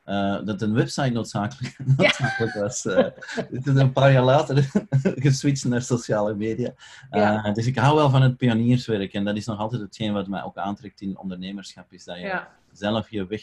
eh, 0.09 0.37
dat 0.45 0.61
een 0.61 0.73
website 0.73 1.09
noodzakelijk, 1.09 1.77
noodzakelijk 1.97 2.53
was. 2.53 2.85
Eh, 2.85 3.05
het 3.35 3.67
is 3.67 3.75
een 3.75 3.91
paar 3.91 4.11
jaar 4.11 4.23
later 4.23 4.69
geswitcht 5.25 5.65
naar 5.65 5.81
sociale 5.81 6.33
media. 6.35 6.73
Eh, 7.09 7.21
Ja. 7.21 7.51
Dus 7.51 7.65
ik 7.65 7.77
hou 7.77 7.95
wel 7.95 8.09
van 8.09 8.21
het 8.21 8.37
pionierswerk 8.37 9.13
en 9.13 9.25
dat 9.25 9.35
is 9.35 9.45
nog 9.45 9.59
altijd 9.59 9.81
hetgeen 9.81 10.13
wat 10.13 10.27
mij 10.27 10.43
ook 10.43 10.57
aantrekt 10.57 11.01
in 11.01 11.17
ondernemerschap, 11.17 11.93
is 11.93 12.03
dat 12.03 12.15
je 12.15 12.21
Ja. 12.21 12.47
zelf 12.71 13.09
je 13.09 13.25
weg 13.27 13.41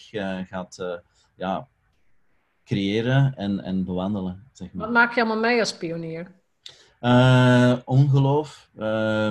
gaat 0.48 0.98
ja, 1.36 1.68
creëren 2.64 3.34
en, 3.36 3.60
en 3.62 3.84
bewandelen. 3.84 4.42
Zeg 4.52 4.72
maar. 4.72 4.84
Wat 4.84 4.94
maak 4.94 5.14
je 5.14 5.20
allemaal 5.20 5.40
mee 5.50 5.60
als 5.60 5.76
pionier? 5.76 6.32
Ongeloof. 7.84 8.68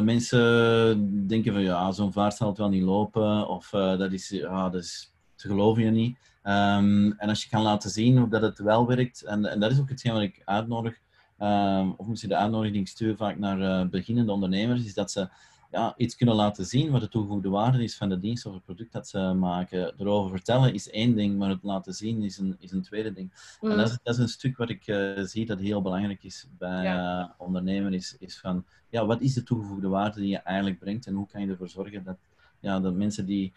Mensen 0.04 1.27
denken 1.27 1.54
van 1.54 1.62
ja, 1.62 1.92
zo'n 1.92 2.13
vaart 2.13 2.36
zal 2.36 2.48
het 2.48 2.58
wel 2.58 2.70
niet 2.70 2.84
lopen. 2.84 3.48
Of 3.48 3.70
dat 3.70 4.12
is, 4.12 4.30
ja, 4.30 4.70
dat 4.70 4.84
is, 4.84 5.13
ze 5.36 5.48
geloven 5.48 5.84
je 5.84 5.92
niet. 5.92 6.18
Ehm, 6.46 7.12
en 7.18 7.30
als 7.30 7.44
je 7.44 7.50
kan 7.50 7.62
laten 7.62 7.90
zien 7.90 8.18
hoe 8.18 8.30
dat 8.30 8.42
het 8.42 8.58
wel 8.60 8.88
werkt, 8.88 9.24
en, 9.24 9.46
en 9.46 9.60
dat 9.60 9.72
is 9.72 9.80
ook 9.80 9.90
hetgeen 9.90 10.14
wat 10.14 10.22
ik 10.22 10.42
uitnodig, 10.46 11.00
ehm, 11.38 11.90
of 11.98 12.08
misschien 12.08 12.30
de 12.30 12.36
uitnodiging 12.38 12.88
stuur 12.88 13.16
vaak 13.16 13.38
naar 13.38 13.62
eh, 13.62 13.88
beginnende 13.90 14.32
ondernemers, 14.32 14.86
is 14.86 14.94
dat 14.94 15.12
ze 15.12 15.28
ja, 15.72 15.94
iets 15.98 16.16
kunnen 16.16 16.36
laten 16.36 16.66
zien 16.66 16.92
wat 16.92 17.02
de 17.02 17.08
toegevoegde 17.08 17.50
waarde 17.50 17.84
is 17.84 17.98
van 17.98 18.10
de 18.10 18.20
dienst 18.20 18.46
of 18.46 18.54
het 18.54 18.64
product 18.64 18.92
dat 18.94 19.08
ze 19.08 19.20
maken. 19.20 19.94
Erover 19.98 20.32
vertellen 20.32 20.74
is 20.74 20.90
één 20.90 21.16
ding, 21.16 21.38
maar 21.38 21.50
het 21.50 21.64
laten 21.64 21.94
zien 21.94 22.24
is 22.24 22.38
een, 22.38 22.56
is 22.60 22.72
een 22.72 22.82
tweede 22.82 23.14
ding. 23.14 23.32
En 23.62 23.70
Mm. 23.70 23.78
dat 23.78 23.90
is, 23.90 23.98
dat 24.04 24.14
is 24.16 24.22
een 24.22 24.28
stuk 24.30 24.58
wat 24.58 24.70
ik 24.70 24.88
eh, 24.88 25.24
zie 25.24 25.46
dat 25.46 25.60
heel 25.60 25.82
belangrijk 25.82 26.24
is 26.24 26.48
bij 26.58 26.84
Ja. 26.84 27.20
eh, 27.22 27.30
ondernemen, 27.38 27.94
is, 27.94 28.16
is 28.20 28.40
van, 28.40 28.66
ja, 28.90 29.06
wat 29.06 29.22
is 29.22 29.34
de 29.34 29.44
toegevoegde 29.44 29.88
waarde 29.88 30.20
die 30.20 30.30
je 30.30 30.38
eigenlijk 30.38 30.80
brengt 30.80 31.08
en 31.08 31.14
hoe 31.14 31.28
kan 31.28 31.42
je 31.42 31.48
ervoor 31.48 31.70
zorgen 31.70 32.04
dat, 32.04 32.18
ja, 32.60 32.80
dat 32.80 32.94
mensen 32.94 33.25
die 33.25 33.54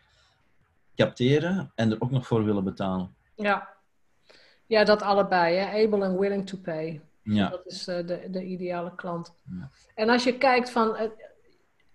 capteren 0.99 1.73
en 1.75 1.91
er 1.91 2.01
ook 2.01 2.11
nog 2.11 2.27
voor 2.27 2.45
willen 2.45 2.65
betalen. 2.65 3.15
Ja. 3.35 3.69
ja, 4.67 4.85
dat 4.85 5.03
allebei. 5.03 5.57
Hè? 5.57 5.85
Able 5.85 6.07
and 6.07 6.19
willing 6.19 6.47
to 6.47 6.59
pay. 6.59 7.01
Ja, 7.23 7.49
Dat 7.49 7.67
is 7.67 7.89
eh, 7.89 8.07
de, 8.07 8.27
de 8.31 8.45
ideale 8.45 8.95
klant. 8.95 9.35
Ja. 9.51 9.71
En 9.95 10.09
als 10.09 10.25
je 10.25 10.39
kijkt 10.39 10.71
van, 10.71 10.97
eh, 10.97 11.09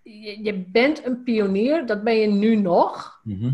je, 0.02 0.44
je 0.44 0.58
bent 0.58 1.06
een 1.06 1.24
pionier, 1.24 1.86
dat 1.86 2.04
ben 2.04 2.16
je 2.16 2.28
nu 2.28 2.56
nog. 2.56 3.22
Mhm. 3.24 3.54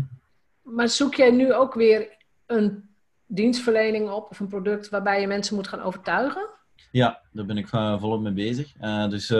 Maar 0.62 0.88
zoek 0.88 1.14
jij 1.14 1.30
nu 1.30 1.54
ook 1.54 1.74
weer 1.74 2.16
een 2.46 2.88
dienstverlening 3.26 4.10
op 4.10 4.30
of 4.30 4.40
een 4.40 4.48
product 4.48 4.88
waarbij 4.88 5.20
je 5.20 5.26
mensen 5.26 5.54
moet 5.54 5.68
gaan 5.68 5.80
overtuigen? 5.80 6.48
Ja, 6.90 7.20
daar 7.32 7.46
ben 7.46 7.58
ik 7.58 7.68
volop 7.68 8.20
mee 8.20 8.32
bezig. 8.32 8.72
dus 9.08 9.30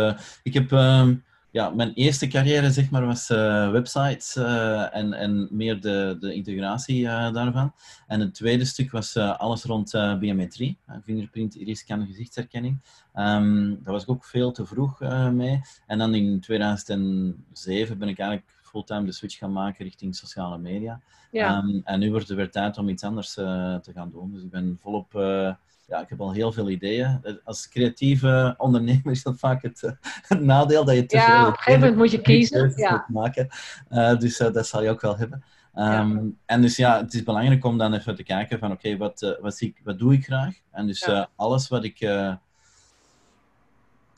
ik 0.43 0.55
heb 0.55 0.73
ehm, 0.73 1.15
ja, 1.51 1.71
mijn 1.71 1.93
eerste 1.95 2.27
carrière 2.27 2.71
zeg 2.71 2.91
maar, 2.91 3.07
was 3.07 3.31
uh, 3.31 3.71
websites 3.71 4.37
uh, 4.37 4.97
en, 4.97 5.13
en 5.13 5.49
meer 5.51 5.81
de, 5.81 6.17
de 6.21 6.35
integratie 6.35 7.03
uh, 7.03 7.33
daarvan. 7.33 7.73
En 8.07 8.21
het 8.21 8.35
tweede 8.35 8.65
stuk 8.65 8.91
was 8.91 9.17
alles 9.17 9.65
rond 9.65 9.91
biometrie, 10.19 10.79
fingerprint, 11.05 11.55
iris-scan, 11.55 12.07
gezichtsherkenning. 12.07 12.81
Um, 13.15 13.81
daar 13.83 13.93
was 13.93 14.03
ik 14.03 14.11
ook 14.11 14.25
veel 14.25 14.53
te 14.53 14.67
vroeg 14.67 15.01
mee. 15.33 15.61
En 15.87 15.99
dan 15.99 16.15
in 16.15 16.41
2007 16.41 17.99
ben 17.99 18.09
ik 18.09 18.19
eigenlijk 18.19 18.60
fulltime 18.71 19.05
de 19.05 19.13
switch 19.13 19.39
gaan 19.39 19.53
maken 19.53 19.85
richting 19.85 20.17
sociale 20.17 20.59
media. 20.59 21.01
Ja. 21.31 21.59
Um, 21.59 21.81
en 21.85 21.99
nu 21.99 22.11
wordt 22.11 22.29
het 22.29 22.37
weer 22.37 22.51
tijd 22.51 22.79
om 22.79 22.89
iets 22.89 23.05
anders 23.05 23.33
te 23.35 23.91
gaan 23.95 24.11
doen. 24.11 24.33
Dus 24.33 24.43
ik 24.43 24.51
ben 24.51 24.79
volop 24.81 25.13
ja, 25.91 26.01
ik 26.01 26.09
heb 26.09 26.21
al 26.21 26.33
heel 26.33 26.53
veel 26.53 26.71
ideeën. 26.71 27.21
Als 27.45 27.69
creatieve 27.69 28.55
ondernemer 28.59 29.11
is 29.11 29.23
dat 29.23 29.39
vaak 29.39 29.63
het, 29.63 29.83
eh, 29.83 29.93
het 30.29 30.41
nadeel 30.41 30.85
dat 30.85 30.95
je 30.95 31.07
te 31.07 31.17
ja, 31.17 31.27
veel... 31.27 31.47
op 31.47 31.53
een 31.53 31.59
gegeven 31.59 31.81
moment 31.81 31.97
moet 31.97 32.11
je 32.11 32.21
kiezen. 32.21 32.73
Ja. 32.77 33.05
Maken. 33.09 33.49
Uh, 33.91 34.19
dus 34.19 34.37
dat 34.37 34.67
zal 34.67 34.83
je 34.83 34.91
ook 34.91 35.01
wel 35.01 35.17
hebben. 35.17 35.45
Um, 35.75 36.39
En 36.47 36.61
dus 36.61 36.77
ja, 36.77 37.01
het 37.01 37.15
is 37.15 37.23
belangrijk 37.23 37.65
om 37.65 37.79
dan 37.79 37.95
even 37.95 38.15
te 38.15 38.23
kijken 38.23 38.59
van 38.59 38.73
oké, 38.73 38.87
okay, 38.87 38.99
wat, 38.99 39.39
wat, 39.41 39.63
wat 39.85 39.99
doe 39.99 40.13
ik 40.13 40.25
graag? 40.25 40.55
En 40.71 40.87
dus 40.87 41.09
alles 41.37 41.69
wat 41.69 41.85
ik 41.85 41.97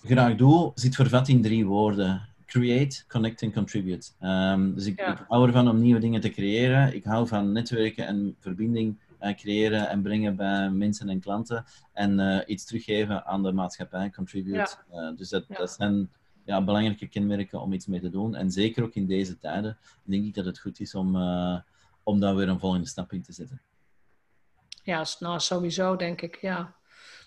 graag 0.04 0.34
doe, 0.36 0.72
zit 0.74 0.94
vervat 0.94 1.28
in 1.28 1.42
drie 1.42 1.66
woorden. 1.66 2.28
Create, 2.52 3.06
connect 3.08 3.42
en 3.42 3.52
contribute. 3.52 4.10
Um, 4.20 4.74
dus 4.74 4.86
ik, 4.86 5.00
ik 5.00 5.24
hou 5.28 5.46
ervan 5.46 5.68
om 5.68 5.80
nieuwe 5.80 6.00
dingen 6.00 6.20
te 6.20 6.30
creëren. 6.30 6.94
Ik 6.94 7.04
hou 7.04 7.26
van 7.26 7.52
netwerken 7.52 8.06
en 8.06 8.36
verbinding 8.38 8.98
uh, 9.20 9.34
creëren 9.34 9.88
en 9.88 10.02
brengen 10.02 10.36
bij 10.36 10.70
mensen 10.70 11.08
en 11.08 11.20
klanten. 11.20 11.64
En 11.92 12.18
uh, 12.18 12.40
iets 12.46 12.64
teruggeven 12.64 13.26
aan 13.26 13.42
de 13.42 13.52
maatschappij, 13.52 14.10
contribute. 14.10 14.56
Ja. 14.56 15.10
Uh, 15.10 15.16
dus 15.16 15.28
dat, 15.28 15.44
ja. 15.48 15.56
dat 15.56 15.70
zijn 15.70 16.10
ja, 16.44 16.64
belangrijke 16.64 17.06
kenmerken 17.06 17.60
om 17.60 17.72
iets 17.72 17.86
mee 17.86 18.00
te 18.00 18.10
doen. 18.10 18.34
En 18.34 18.50
zeker 18.50 18.82
ook 18.82 18.94
in 18.94 19.06
deze 19.06 19.38
tijden 19.38 19.78
denk 20.02 20.24
ik 20.24 20.34
dat 20.34 20.44
het 20.44 20.58
goed 20.58 20.80
is 20.80 20.94
om, 20.94 21.16
om 22.02 22.20
daar 22.20 22.36
weer 22.36 22.48
een 22.48 22.60
volgende 22.60 22.86
stap 22.86 23.12
in 23.12 23.22
te 23.22 23.32
zetten. 23.32 23.60
Ja, 24.82 25.06
nou, 25.18 25.40
sowieso 25.40 25.96
denk 25.96 26.20
ik, 26.20 26.36
ja. 26.40 26.74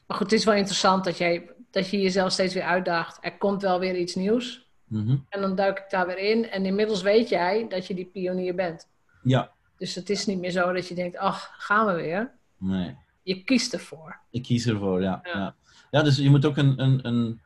Maar 0.07 0.17
goed, 0.17 0.31
het 0.31 0.39
is 0.39 0.45
wel 0.45 0.55
interessant 0.55 1.03
dat, 1.03 1.17
jij, 1.17 1.49
dat 1.71 1.89
je 1.89 2.01
jezelf 2.01 2.31
steeds 2.31 2.53
weer 2.53 2.63
uitdaagt. 2.63 3.17
Er 3.21 3.37
komt 3.37 3.61
wel 3.61 3.79
weer 3.79 3.97
iets 3.97 4.15
nieuws. 4.15 4.63
Mm 4.87 5.07
-hmm. 5.07 5.25
En 5.29 5.41
dan 5.41 5.55
duik 5.55 5.79
ik 5.79 5.89
daar 5.89 6.07
weer 6.07 6.17
in. 6.17 6.49
En 6.49 6.65
inmiddels 6.65 7.01
weet 7.01 7.29
jij 7.29 7.67
dat 7.69 7.87
je 7.87 7.93
die 7.93 8.05
pionier 8.05 8.55
bent. 8.55 8.87
Ja, 9.23 9.51
dus 9.77 9.95
het 9.95 10.09
is 10.09 10.25
niet 10.25 10.39
meer 10.39 10.51
zo 10.51 10.73
dat 10.73 10.87
je 10.87 10.95
denkt, 10.95 11.17
ach, 11.17 11.53
gaan 11.57 11.85
we 11.85 11.93
weer. 11.93 12.31
Nee. 12.57 12.95
Je 13.23 13.43
kiest 13.43 13.73
ervoor. 13.73 14.19
Ik 14.29 14.43
kies 14.43 14.67
ervoor, 14.67 15.01
ja. 15.01 15.19
Ja, 15.23 15.55
ja. 15.91 16.01
dus 16.01 16.17
je 16.17 16.29
moet 16.29 16.45
ook 16.45 16.57
een, 16.57 16.81
een, 16.81 17.07
een, 17.07 17.41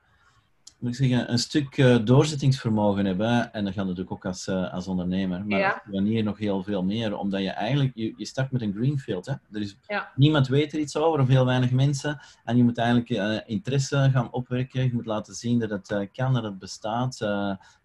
moet 0.79 0.89
ik 0.89 0.95
zeggen, 0.95 1.31
een 1.31 1.39
stuk 1.39 1.77
uh, 1.77 1.97
doorzettingsvermogen 2.03 3.05
hebben. 3.05 3.53
En 3.53 3.63
dat 3.63 3.73
gaat 3.73 3.83
natuurlijk 3.83 4.11
ook 4.11 4.25
als, 4.25 4.47
uh, 4.47 4.73
als 4.73 4.87
ondernemer. 4.87 5.45
Maar 5.45 5.59
ja. 5.59 5.81
wanneer 5.85 6.23
nog 6.23 6.37
heel 6.37 6.63
veel 6.63 6.83
meer. 6.83 7.17
Omdat 7.17 7.41
je 7.41 7.49
eigenlijk, 7.49 7.91
je, 7.95 8.13
je 8.17 8.25
start 8.25 8.51
met 8.51 8.61
een 8.61 8.73
greenfield. 8.73 9.25
Hè? 9.25 9.33
Er 9.51 9.61
is, 9.61 9.77
ja. 9.87 10.11
Niemand 10.15 10.47
weet 10.47 10.73
er 10.73 10.79
iets 10.79 10.95
over, 10.95 11.19
of 11.19 11.27
heel 11.27 11.45
weinig 11.45 11.71
mensen. 11.71 12.19
En 12.43 12.57
je 12.57 12.63
moet 12.63 12.77
eigenlijk 12.77 13.09
uh, 13.09 13.37
interesse 13.45 14.09
gaan 14.13 14.31
opwerken. 14.31 14.83
Je 14.83 14.93
moet 14.93 15.05
laten 15.05 15.33
zien 15.33 15.59
dat 15.59 15.69
het 15.69 16.09
kan, 16.13 16.33
dat 16.33 16.43
het 16.43 16.59
bestaat. 16.59 17.17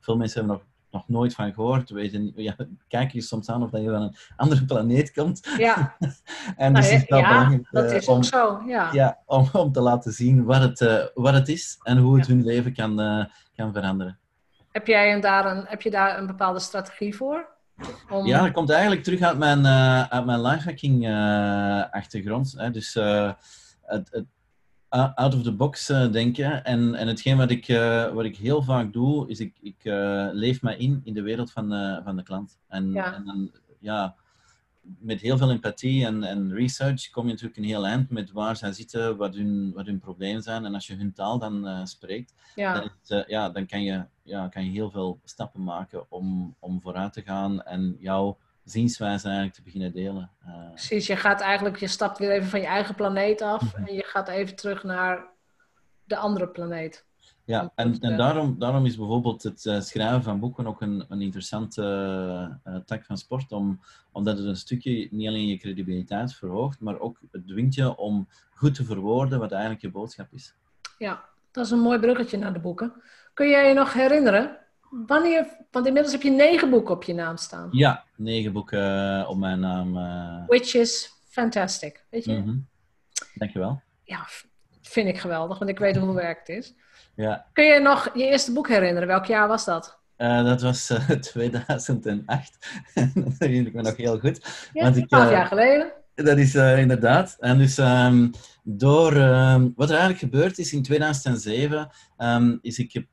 veel 0.00 0.16
mensen 0.16 0.38
hebben 0.38 0.56
nog 0.56 0.73
nog 0.94 1.08
nooit 1.08 1.34
van 1.34 1.52
gehoord. 1.52 1.90
Weten, 1.90 2.32
ja, 2.36 2.56
kijk 2.88 3.12
je 3.12 3.20
soms 3.20 3.48
aan 3.48 3.62
of 3.62 3.70
dat 3.70 3.82
je 3.82 3.90
van 3.90 4.02
een 4.02 4.16
andere 4.36 4.64
planeet 4.64 5.12
komt. 5.12 5.48
Ja, 5.58 5.96
en 6.56 6.74
dus 6.74 6.84
nou, 6.84 6.94
is 6.94 7.06
dat 7.06 7.18
ja, 7.18 7.58
dat 7.70 7.92
is 7.92 8.08
om, 8.08 8.16
ook 8.16 8.24
zo. 8.24 8.62
Ja. 8.66 8.92
Ja, 8.92 9.18
om, 9.26 9.48
om 9.52 9.72
te 9.72 9.80
laten 9.80 10.12
zien 10.12 10.44
wat 10.44 10.60
het, 10.60 10.80
uh, 10.80 11.04
wat 11.14 11.34
het 11.34 11.48
is 11.48 11.78
en 11.82 11.98
hoe 11.98 12.16
het 12.16 12.26
ja. 12.26 12.32
hun 12.32 12.44
leven 12.44 12.74
kan, 12.74 13.00
uh, 13.00 13.24
kan 13.56 13.72
veranderen. 13.72 14.18
Heb, 14.70 14.86
jij 14.86 15.20
daar 15.20 15.56
een, 15.56 15.64
heb 15.66 15.82
je 15.82 15.90
daar 15.90 16.18
een 16.18 16.26
bepaalde 16.26 16.60
strategie 16.60 17.16
voor? 17.16 17.48
Om... 18.10 18.26
Ja, 18.26 18.42
dat 18.42 18.52
komt 18.52 18.70
eigenlijk 18.70 19.02
terug 19.02 19.20
uit 19.20 19.38
mijn, 19.38 19.60
uh, 19.60 20.02
uit 20.02 20.26
mijn 20.26 20.42
lifehacking 20.42 21.08
achtergrond. 21.90 22.54
Hè. 22.56 22.70
Dus 22.70 22.94
het, 22.94 24.08
het 24.10 24.26
out 24.94 25.34
of 25.34 25.42
the 25.42 25.52
box 25.52 25.90
uh, 25.90 26.12
denken. 26.12 26.64
En, 26.64 26.94
en 26.94 27.08
hetgeen 27.08 27.36
wat 27.36 27.50
ik, 27.50 27.68
uh, 27.68 28.12
wat 28.12 28.24
ik 28.24 28.36
heel 28.36 28.62
vaak 28.62 28.92
doe, 28.92 29.28
is 29.28 29.40
ik, 29.40 29.56
ik 29.60 29.84
uh, 29.84 30.28
leef 30.32 30.62
mij 30.62 30.76
in 30.76 31.00
in 31.04 31.14
de 31.14 31.22
wereld 31.22 31.52
van, 31.52 31.68
van 32.04 32.16
de 32.16 32.22
klant. 32.22 32.58
En, 32.68 32.92
ja. 32.92 33.14
en 33.14 33.24
dan, 33.24 33.50
ja, 33.78 34.14
met 34.80 35.20
heel 35.20 35.38
veel 35.38 35.50
empathie 35.50 36.06
en, 36.06 36.22
en 36.22 36.52
research 36.52 37.10
kom 37.10 37.24
je 37.24 37.30
natuurlijk 37.30 37.58
een 37.58 37.64
heel 37.64 37.86
eind 37.86 38.10
met 38.10 38.32
waar 38.32 38.56
zij 38.56 38.72
zitten, 38.72 39.16
wat 39.16 39.34
hun, 39.34 39.72
wat 39.74 39.86
hun 39.86 39.98
problemen 39.98 40.42
zijn. 40.42 40.64
En 40.64 40.74
als 40.74 40.86
je 40.86 40.96
hun 40.96 41.12
taal 41.12 41.38
dan 41.38 41.86
spreekt, 41.86 42.34
ja. 42.54 42.74
Dan, 42.74 42.90
is, 43.02 43.24
ja, 43.26 43.50
dan 43.50 43.66
kan 43.66 43.82
je, 43.82 44.04
ja, 44.22 44.48
kan 44.48 44.64
je 44.64 44.70
heel 44.70 44.90
veel 44.90 45.20
stappen 45.24 45.62
maken 45.64 46.10
om, 46.10 46.56
om 46.58 46.80
vooruit 46.80 47.12
te 47.12 47.22
gaan 47.22 47.62
en 47.62 47.96
jouw 47.98 48.38
zienswijze 48.64 49.26
eigenlijk 49.26 49.56
te 49.56 49.62
beginnen 49.62 49.92
delen. 49.92 50.30
Uh, 50.46 50.68
Precies, 50.68 51.06
je 51.06 51.16
gaat 51.16 51.40
eigenlijk, 51.40 51.76
je 51.76 51.86
stapt 51.86 52.18
weer 52.18 52.30
even 52.30 52.48
van 52.48 52.60
je 52.60 52.66
eigen 52.66 52.94
planeet 52.94 53.42
af 53.42 53.74
en 53.74 53.94
je 53.94 54.04
gaat 54.04 54.28
even 54.28 54.56
terug 54.56 54.82
naar 54.82 55.26
de 56.04 56.16
andere 56.16 56.48
planeet. 56.48 57.04
Ja, 57.44 57.72
en, 57.74 57.98
en 58.00 58.16
daarom, 58.16 58.58
daarom 58.58 58.86
is 58.86 58.96
bijvoorbeeld 58.96 59.42
het 59.42 59.64
uh, 59.64 59.80
schrijven 59.80 60.22
van 60.22 60.40
boeken 60.40 60.66
ook 60.66 60.80
een, 60.80 61.04
een 61.08 61.20
interessante 61.20 61.82
uh, 62.64 62.76
tak 62.76 63.04
van 63.04 63.16
sport, 63.16 63.52
om, 63.52 63.80
omdat 64.12 64.38
het 64.38 64.46
een 64.46 64.56
stukje 64.56 65.08
niet 65.10 65.28
alleen 65.28 65.46
je 65.46 65.56
credibiliteit 65.56 66.34
verhoogt, 66.34 66.80
maar 66.80 67.00
ook 67.00 67.20
het 67.30 67.46
dwingt 67.46 67.74
je 67.74 67.96
om 67.96 68.28
goed 68.54 68.74
te 68.74 68.84
verwoorden 68.84 69.38
wat 69.38 69.52
eigenlijk 69.52 69.82
je 69.82 69.90
boodschap 69.90 70.32
is. 70.32 70.54
Ja, 70.98 71.24
dat 71.50 71.64
is 71.64 71.70
een 71.70 71.80
mooi 71.80 71.98
bruggetje 71.98 72.38
naar 72.38 72.52
de 72.52 72.60
boeken. 72.60 72.92
Kun 73.34 73.48
jij 73.48 73.68
je 73.68 73.74
nog 73.74 73.92
herinneren 73.92 74.58
Wanneer, 75.06 75.46
want 75.70 75.86
inmiddels 75.86 76.12
heb 76.14 76.22
je 76.22 76.30
negen 76.30 76.70
boeken 76.70 76.94
op 76.94 77.02
je 77.02 77.14
naam 77.14 77.36
staan. 77.36 77.68
Ja, 77.70 78.04
negen 78.16 78.52
boeken 78.52 79.18
uh, 79.18 79.28
op 79.28 79.36
mijn 79.36 79.60
naam. 79.60 79.96
Uh... 79.96 80.46
Which 80.46 80.74
is 80.74 81.12
fantastic, 81.28 82.04
weet 82.10 82.24
je? 82.24 82.32
Mm 82.32 82.42
-hmm. 82.42 82.68
Dankjewel. 83.34 83.82
Ja, 84.04 84.26
vind 84.82 85.08
ik 85.08 85.18
geweldig, 85.18 85.58
want 85.58 85.70
ik 85.70 85.78
weet 85.78 85.96
hoe 85.96 86.14
werkt 86.14 86.46
het 86.46 86.56
is. 86.56 86.74
Ja. 87.14 87.46
Kun 87.52 87.64
je 87.64 87.80
nog 87.80 88.10
je 88.14 88.24
eerste 88.24 88.52
boek 88.52 88.68
herinneren? 88.68 89.08
Welk 89.08 89.24
jaar 89.24 89.48
was 89.48 89.64
dat? 89.64 89.98
Uh, 90.18 90.44
dat 90.44 90.62
was 90.62 90.92
2008. 91.20 92.58
dat 93.14 93.38
herinner 93.38 93.66
ik 93.66 93.74
me 93.74 93.82
nog 93.82 93.96
heel 93.96 94.18
goed. 94.18 94.68
Ja, 94.72 94.82
want 94.82 94.96
ik, 94.96 95.10
jaar 95.10 95.46
geleden. 95.46 95.92
Dat 96.14 96.38
is 96.38 96.54
inderdaad. 96.54 97.36
En 97.40 97.58
dus 97.58 97.78
um, 97.78 98.30
door 98.62 99.16
um, 99.16 99.72
wat 99.76 99.90
er 99.90 99.96
eigenlijk 99.96 100.32
gebeurd 100.32 100.58
is 100.58 100.72
in 100.72 100.82
2007, 100.82 101.90
um, 102.18 102.58
is 102.62 102.78
ik 102.78 102.92
heb 102.92 103.06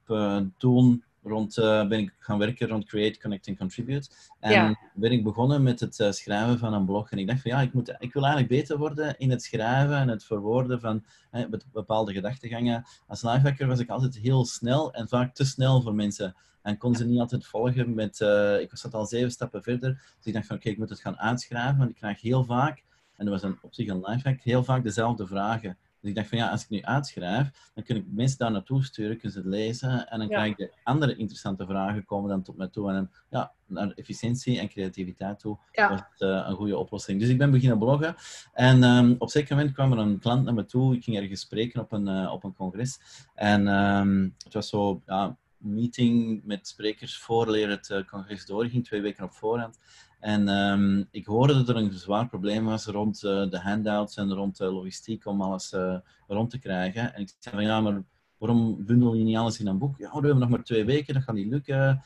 toen 0.58 1.04
rond, 1.24 1.58
uh, 1.58 1.88
ben 1.88 2.00
ik 2.00 2.16
gaan 2.20 2.38
werken 2.38 2.68
rond 2.68 2.86
Create, 2.86 3.20
Connect 3.20 3.48
en 3.48 3.58
Contribute. 3.58 4.10
En 4.40 4.52
ja. 4.52 4.80
ben 4.94 5.12
ik 5.12 5.24
begonnen 5.24 5.64
met 5.64 5.80
het 5.80 6.00
uh, 6.00 6.12
schrijven 6.12 6.60
van 6.60 6.74
een 6.74 6.86
blog. 6.86 7.12
En 7.12 7.18
ik 7.18 7.28
dacht 7.28 7.42
van 7.42 7.52
ja, 7.52 7.62
ik, 7.62 7.74
moet, 7.74 7.96
ik 8.00 8.14
wil 8.14 8.24
eigenlijk 8.26 8.54
beter 8.54 8.78
worden 8.78 9.18
in 9.18 9.30
het 9.30 9.44
schrijven 9.44 9.96
en 9.96 10.08
het 10.08 10.24
verwoorden 10.24 10.80
van 10.80 11.04
eh, 11.32 11.46
bepaalde 11.72 12.14
gedachtegangen. 12.14 12.86
Als 13.08 13.22
lifehacker 13.22 13.68
was 13.68 13.80
ik 13.80 13.90
altijd 13.90 14.18
heel 14.18 14.46
snel 14.46 14.94
en 14.94 15.08
vaak 15.08 15.34
te 15.34 15.46
snel 15.46 15.82
voor 15.82 15.96
mensen. 15.96 16.36
En 16.62 16.78
kon 16.78 16.96
ze 16.96 17.06
niet 17.06 17.20
altijd 17.20 17.46
volgen 17.46 17.94
met... 17.94 18.20
Uh, 18.20 18.60
ik 18.60 18.70
zat 18.74 18.94
al 18.94 19.06
zeven 19.06 19.32
stappen 19.32 19.64
verder. 19.64 19.90
Dus 20.18 20.26
ik 20.26 20.34
dacht 20.34 20.46
van 20.46 20.56
oké, 20.56 20.66
okay, 20.66 20.74
ik 20.74 20.80
moet 20.80 20.90
het 20.90 21.00
gaan 21.00 21.20
uitschrijven. 21.20 21.78
Want 21.78 21.90
ik 21.90 21.96
krijg 21.96 22.22
heel 22.22 22.44
vaak, 22.44 22.84
en 23.18 23.26
dat 23.26 23.34
was 23.34 23.44
een, 23.44 23.58
op 23.62 23.74
zich 23.74 23.88
een 23.88 24.02
lifehack, 24.06 24.42
heel 24.42 24.64
vaak 24.64 24.84
dezelfde 24.84 25.28
vragen. 25.28 25.78
Dus 26.02 26.10
ik 26.10 26.16
dacht 26.16 26.30
van 26.30 26.38
ja, 26.38 26.50
als 26.50 26.64
ik 26.64 26.70
nu 26.70 26.82
uitschrijf, 26.84 27.72
dan 27.74 27.84
kun 27.84 27.96
ik 27.96 28.06
mensen 28.08 28.38
daar 28.38 28.52
naartoe 28.52 28.84
sturen, 28.84 29.18
kunnen 29.18 29.32
ze 29.32 29.38
het 29.38 29.48
lezen 29.48 30.10
en 30.10 30.20
dan 30.20 30.28
Ja. 30.28 30.34
krijg 30.36 30.52
ik 30.52 30.58
de 30.58 30.72
andere 30.84 31.16
interessante 31.16 31.66
vragen 31.66 32.06
komen 32.06 32.30
dan 32.30 32.42
tot 32.44 32.58
mij 32.58 32.68
toe. 32.68 32.90
En 32.90 32.94
dan, 32.96 33.10
ja, 33.30 33.54
naar 33.66 33.92
efficiëntie 33.92 34.60
en 34.60 34.68
creativiteit 34.70 35.40
toe 35.40 35.58
Ja. 35.72 35.90
was 35.90 36.00
het 36.00 36.22
eh, 36.22 36.46
een 36.48 36.56
goede 36.56 36.78
oplossing. 36.78 37.20
Dus 37.20 37.30
ik 37.30 37.38
ben 37.38 37.52
beginnen 37.52 37.78
bloggen 37.80 38.16
en 38.54 38.84
ehm, 38.84 39.12
op 39.12 39.22
een 39.22 39.28
zeker 39.30 39.56
moment 39.56 39.74
kwam 39.76 39.92
er 39.92 39.98
een 39.98 40.20
klant 40.20 40.44
naar 40.44 40.54
me 40.54 40.66
toe. 40.66 40.96
Ik 40.96 41.04
ging 41.04 41.18
ergens 41.18 41.42
spreken 41.42 41.82
op 41.82 41.92
een, 41.92 42.08
eh, 42.08 42.32
op 42.34 42.44
een 42.44 42.54
congres 42.54 43.00
en 43.36 43.68
ehm, 43.68 44.30
het 44.44 44.54
was 44.54 44.70
zo, 44.70 45.02
ja, 45.06 45.38
meeting 45.58 46.42
met 46.44 46.68
sprekers 46.68 47.18
voorleer 47.18 47.70
het 47.70 47.90
eh, 47.90 48.04
congres 48.06 48.46
doorging, 48.46 48.86
twee 48.86 49.02
weken 49.02 49.24
op 49.24 49.34
voorhand. 49.34 49.80
En 50.22 50.48
ehm, 50.48 51.04
ik 51.12 51.26
hoorde 51.26 51.54
dat 51.54 51.70
er 51.70 51.76
een 51.76 51.94
zwaar 51.94 52.28
probleem 52.28 52.66
was 52.66 52.86
rond 52.86 53.24
eh, 53.24 53.50
de 53.50 53.60
handouts 53.60 54.16
en 54.16 54.34
rond 54.34 54.58
de 54.58 54.66
logistiek 54.66 55.26
om 55.26 55.42
alles 55.42 55.74
eh, 55.74 55.98
rond 56.28 56.50
te 56.50 56.60
krijgen. 56.60 57.14
En 57.14 57.22
ik 57.22 57.34
zei 57.40 57.56
van 57.56 57.64
ja, 57.64 57.82
maar 57.82 58.04
waarom 58.38 58.86
bundel 58.86 59.14
je 59.14 59.24
niet 59.24 59.38
alles 59.38 59.60
in 59.60 59.68
een 59.68 59.78
boek? 59.78 59.98
Ja, 59.98 60.10
we 60.10 60.14
hebben 60.14 60.38
nog 60.38 60.50
maar 60.50 60.64
twee 60.64 60.86
weken, 60.86 61.14
dat 61.14 61.24
gaat 61.24 61.36
niet 61.36 61.52
lukken. 61.52 62.04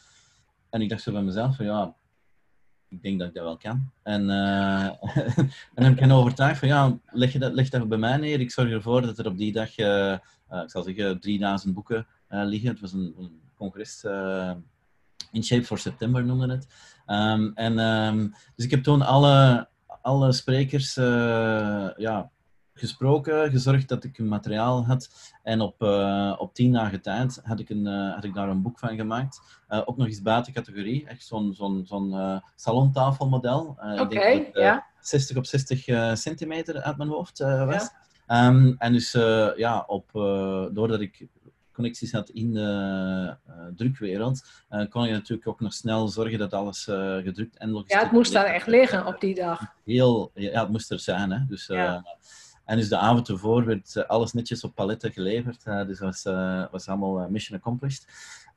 En 0.70 0.82
ik 0.82 0.90
dacht 0.90 1.02
zo 1.02 1.12
bij 1.12 1.22
mezelf 1.22 1.56
van 1.56 1.66
ja, 1.66 1.96
ik 2.90 3.02
denk 3.02 3.20
dat 3.20 3.28
ik 3.28 3.34
dat 3.34 3.44
wel 3.44 3.58
kan. 3.58 3.92
En, 4.04 4.30
eh, 4.30 4.86
en 5.76 5.84
heb 5.84 5.94
ik 5.94 6.00
hen 6.00 6.12
overtuigd 6.12 6.60
van 6.60 6.68
ja, 6.68 7.00
leg, 7.06 7.34
je 7.34 7.40
dat, 7.40 7.54
leg 7.54 7.70
dat 7.70 7.88
bij 7.88 7.98
mij 7.98 8.18
neer. 8.18 8.40
Ik 8.40 8.52
zorg 8.52 8.70
ervoor 8.70 9.02
dat 9.02 9.20
er 9.20 9.28
op 9.28 9.38
die 9.38 9.52
dag, 9.52 9.78
ik 9.78 10.70
zal 10.70 10.84
zeggen, 10.84 11.20
3000 11.20 11.74
boeken 11.74 12.08
liggen. 12.30 12.70
Het 12.70 12.80
was 12.80 12.94
een, 12.94 13.16
een 13.18 13.42
congres 13.56 14.04
in 15.36 15.44
Shape 15.44 15.66
for 15.66 15.78
September 15.78 16.26
noemde 16.26 16.52
het. 16.52 16.68
Ehm, 17.06 17.52
en, 17.54 17.80
ehm, 17.80 18.28
dus 18.56 18.66
ik 18.66 18.72
heb 18.72 18.84
toen 18.84 19.02
alle, 19.02 19.68
alle 20.02 20.32
sprekers 20.32 20.98
eh, 20.98 21.90
ja, 21.98 22.32
gesproken, 22.74 23.50
gezorgd 23.52 23.88
dat 23.88 24.04
ik 24.04 24.18
een 24.18 24.28
materiaal 24.28 24.86
had. 24.86 25.34
En 25.44 25.62
op, 25.62 25.82
uh, 25.82 26.36
op 26.38 26.54
tien 26.54 26.72
dagen 26.72 27.02
tijd 27.02 27.40
had 27.44 27.60
ik, 27.60 27.70
een, 27.70 27.86
uh, 27.86 28.14
had 28.14 28.24
ik 28.24 28.34
daar 28.34 28.50
een 28.50 28.62
boek 28.62 28.80
van 28.80 28.96
gemaakt. 28.96 29.64
Ook 29.86 29.98
nog 29.98 30.08
eens 30.08 30.22
buiten 30.22 30.54
categorie. 30.54 31.08
Echt 31.08 31.26
zo'n 31.26 31.54
zo'n 31.54 31.86
zo'n 31.86 32.42
salontafelmodel. 32.56 33.78
Oké, 34.00 34.50
ja. 34.54 34.86
60 35.00 35.38
op 35.38 35.46
60 35.46 36.18
centimeter 36.18 36.82
uit 36.82 36.98
mijn 36.98 37.10
hoofd 37.10 37.40
was. 37.40 37.90
Ja. 38.28 38.48
Um, 38.48 38.76
en 38.78 38.94
dus 38.94 39.12
ja, 39.56 39.84
op, 39.88 40.10
doordat 40.74 41.02
ik 41.02 41.28
connecties 41.76 42.12
had 42.12 42.30
in 42.30 42.54
de 42.54 43.36
drukwereld, 43.76 44.46
kon 44.90 45.08
je 45.08 45.14
natuurlijk 45.14 45.48
ook 45.48 45.60
nog 45.60 45.74
snel 45.74 46.08
zorgen 46.08 46.40
dat 46.40 46.54
alles 46.54 46.84
gedrukt 47.24 47.58
en 47.58 47.70
logistiek... 47.70 47.98
Ja, 47.98 48.04
het 48.04 48.12
moest 48.12 48.32
daar 48.32 48.46
echt 48.46 48.68
liggen 48.68 49.06
op 49.06 49.20
die 49.20 49.36
dag. 49.36 49.62
Heel, 49.84 50.32
ja, 50.34 50.62
het 50.62 50.70
moest 50.70 50.92
er 50.92 51.00
zijn. 51.00 51.32
Hè. 51.32 51.40
Dus, 51.48 51.68
ja. 51.68 52.04
En 52.66 52.78
dus 52.78 52.90
de 52.90 52.98
avond 52.98 53.30
ervoor 53.30 53.66
werd 53.66 53.96
eh, 53.96 54.04
alles 54.04 54.34
netjes 54.34 54.64
op 54.64 54.76
paletten 54.76 55.12
geleverd. 55.12 55.64
Dus 55.64 56.00
dat 56.00 56.24
was, 56.24 56.24
was 56.72 56.88
allemaal 56.88 57.30
mission 57.30 57.58
accomplished. 57.58 58.08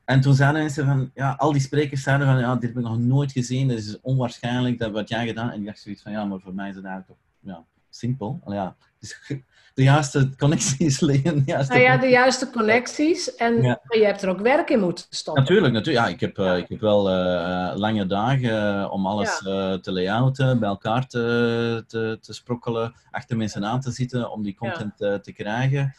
En 0.05 0.21
toen 0.21 0.33
zeiden 0.33 0.61
mensen 0.61 0.85
van, 0.85 1.11
ja, 1.13 1.35
al 1.37 1.51
die 1.51 1.61
sprekers 1.61 2.03
zeiden 2.03 2.27
van, 2.27 2.39
ja, 2.39 2.53
dit 2.53 2.69
heb 2.69 2.77
ik 2.77 2.83
nog 2.83 2.99
nooit 2.99 3.31
gezien, 3.31 3.67
dit 3.67 3.77
is 3.77 4.01
onwaarschijnlijk, 4.01 4.79
dat 4.79 4.91
wat 4.91 5.09
jij 5.09 5.27
gedaan. 5.27 5.49
En 5.49 5.59
ik 5.59 5.65
dacht 5.65 5.79
zoiets 5.79 6.01
van, 6.01 6.11
ja, 6.11 6.25
maar 6.25 6.39
voor 6.39 6.53
mij 6.53 6.69
is 6.69 6.75
het 6.75 6.85
eigenlijk 6.85 7.19
toch, 7.19 7.53
ja, 7.53 7.65
simpel. 7.89 8.41
Ja, 8.45 8.75
dus 8.99 9.41
de 9.79 9.85
juiste 9.85 10.29
connecties 10.37 10.99
liggen. 10.99 11.43
Juiste 11.45 11.73
nou 11.73 11.85
ja, 11.85 11.97
de 11.97 12.07
juiste 12.07 12.49
connecties. 12.49 13.35
En 13.35 13.55
je 13.87 14.05
hebt 14.05 14.21
er 14.21 14.29
ook 14.29 14.39
werk 14.39 14.69
in 14.69 14.79
moeten 14.79 15.05
stoppen. 15.09 15.43
Natuurlijk, 15.43 15.73
natuurlijk. 15.73 16.05
Ja, 16.05 16.13
ik 16.13 16.19
heb, 16.19 16.37
uh, 16.37 16.57
ik 16.57 16.69
heb 16.69 16.79
wel 16.79 17.09
uh, 17.09 17.71
lange 17.75 18.05
dagen 18.05 18.79
uh, 18.79 18.91
om 18.91 19.07
alles 19.07 19.41
ja. 19.45 19.79
te 19.79 19.91
layouten, 19.91 20.59
bij 20.59 20.69
elkaar 20.69 21.07
te, 21.07 21.83
te, 21.87 22.17
te, 22.21 22.33
sprokkelen, 22.33 22.93
achter 23.11 23.37
mensen 23.37 23.65
aan 23.65 23.79
te 23.79 23.91
zitten 23.91 24.31
om 24.31 24.43
die 24.43 24.55
content 24.55 24.97
te 24.97 25.33
krijgen. 25.33 25.93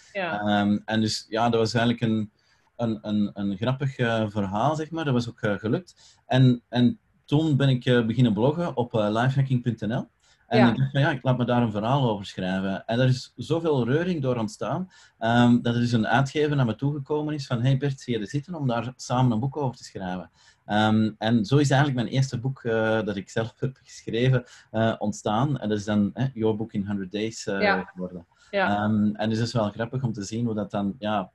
Um, 0.44 0.82
en 0.85 1.00
dus 1.00 1.26
ja, 1.28 1.49
dat 1.49 1.61
was 1.61 1.75
eigenlijk 1.75 2.04
een, 2.04 2.30
een, 2.76 2.99
een, 3.02 3.30
een 3.35 3.56
grappig 3.56 3.94
verhaal, 4.30 4.76
zeg 4.76 4.90
maar. 4.90 5.04
Dat 5.04 5.14
was 5.14 5.28
ook 5.28 5.61
gelukt. 5.61 5.94
En, 6.26 6.62
en 6.68 6.99
toen 7.25 7.56
ben 7.56 7.68
ik 7.68 8.06
beginnen 8.06 8.32
bloggen 8.32 8.76
op 8.76 8.92
lifehacking.nl. 8.92 10.09
En 10.50 10.59
ja. 10.59 10.71
ik 10.71 10.76
dacht 10.76 10.90
van 10.90 11.00
ja, 11.00 11.11
ik 11.11 11.23
laat 11.23 11.38
me 11.38 11.45
daar 11.45 11.62
een 11.62 11.71
verhaal 11.71 12.11
over 12.11 12.26
schrijven. 12.26 12.87
En 12.87 13.00
er 13.00 13.09
is 13.09 13.33
zoveel 13.37 13.85
reuring 13.85 14.23
door 14.23 14.37
ontstaan, 14.37 14.90
um, 15.19 15.62
dat 15.62 15.75
er 15.75 15.80
dus 15.80 15.92
een 15.92 16.07
uitgever 16.07 16.57
naar 16.57 16.66
me 16.66 16.75
toegekomen 16.75 17.35
is 17.35 17.47
van 17.47 17.62
hey 17.62 17.76
Bert, 17.76 18.00
zie 18.00 18.14
je 18.14 18.21
er 18.21 18.28
zitten 18.28 18.54
om 18.54 18.66
daar 18.66 18.92
samen 18.97 19.33
een 19.33 19.40
boek 19.40 19.57
over 19.57 19.76
te 19.76 19.85
schrijven. 19.85 20.30
Um, 20.66 21.14
en 21.19 21.45
zo 21.45 21.57
is 21.57 21.71
eigenlijk 21.71 22.02
mijn 22.02 22.14
eerste 22.14 22.38
boek 22.38 22.62
uh, 22.62 23.02
dat 23.02 23.16
ik 23.16 23.30
zelf 23.30 23.54
heb 23.57 23.78
geschreven 23.83 24.45
uh, 24.73 24.95
ontstaan. 24.99 25.59
En 25.59 25.69
dat 25.69 25.78
is 25.78 25.85
dan 25.85 26.11
uh, 26.14 26.25
Your 26.35 26.57
Book 26.57 26.73
in 26.73 26.87
100 26.87 27.12
Days 27.12 27.45
ja. 27.45 27.83
geworden. 27.83 28.26
Ja. 28.50 28.85
Um, 28.85 29.16
en 29.16 29.28
dus 29.28 29.38
het 29.38 29.47
is 29.47 29.52
wel 29.52 29.71
grappig 29.71 30.02
om 30.02 30.12
te 30.12 30.25
zien 30.25 30.45
hoe 30.45 30.54
dat 30.54 30.71
dan 30.71 30.95
ja, 30.99 31.30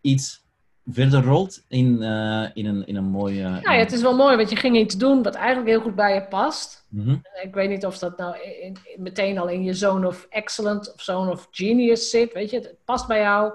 iets 0.00 0.41
verder 0.86 1.24
rolt 1.24 1.64
in, 1.68 2.02
uh, 2.02 2.46
in, 2.54 2.66
een, 2.66 2.86
in 2.86 2.96
een 2.96 3.04
mooie... 3.04 3.40
Ja, 3.40 3.72
ja, 3.72 3.72
het 3.72 3.92
is 3.92 4.02
wel 4.02 4.16
mooi, 4.16 4.36
want 4.36 4.50
je 4.50 4.56
ging 4.56 4.76
iets 4.76 4.96
doen 4.96 5.22
wat 5.22 5.34
eigenlijk 5.34 5.68
heel 5.68 5.80
goed 5.80 5.94
bij 5.94 6.14
je 6.14 6.26
past. 6.26 6.86
Mm 6.88 7.04
-hmm. 7.04 7.22
Ik 7.42 7.54
weet 7.54 7.68
niet 7.68 7.86
of 7.86 7.98
dat 7.98 8.18
nou 8.18 8.36
in, 8.38 8.76
meteen 8.96 9.38
al 9.38 9.48
in 9.48 9.62
je 9.62 9.74
zone 9.74 10.06
of 10.06 10.26
excellent 10.30 10.94
of 10.94 11.02
zone 11.02 11.30
of 11.30 11.48
genius 11.50 12.10
zit, 12.10 12.32
weet 12.32 12.50
je. 12.50 12.56
Het 12.56 12.76
past 12.84 13.06
bij 13.06 13.20
jou, 13.20 13.52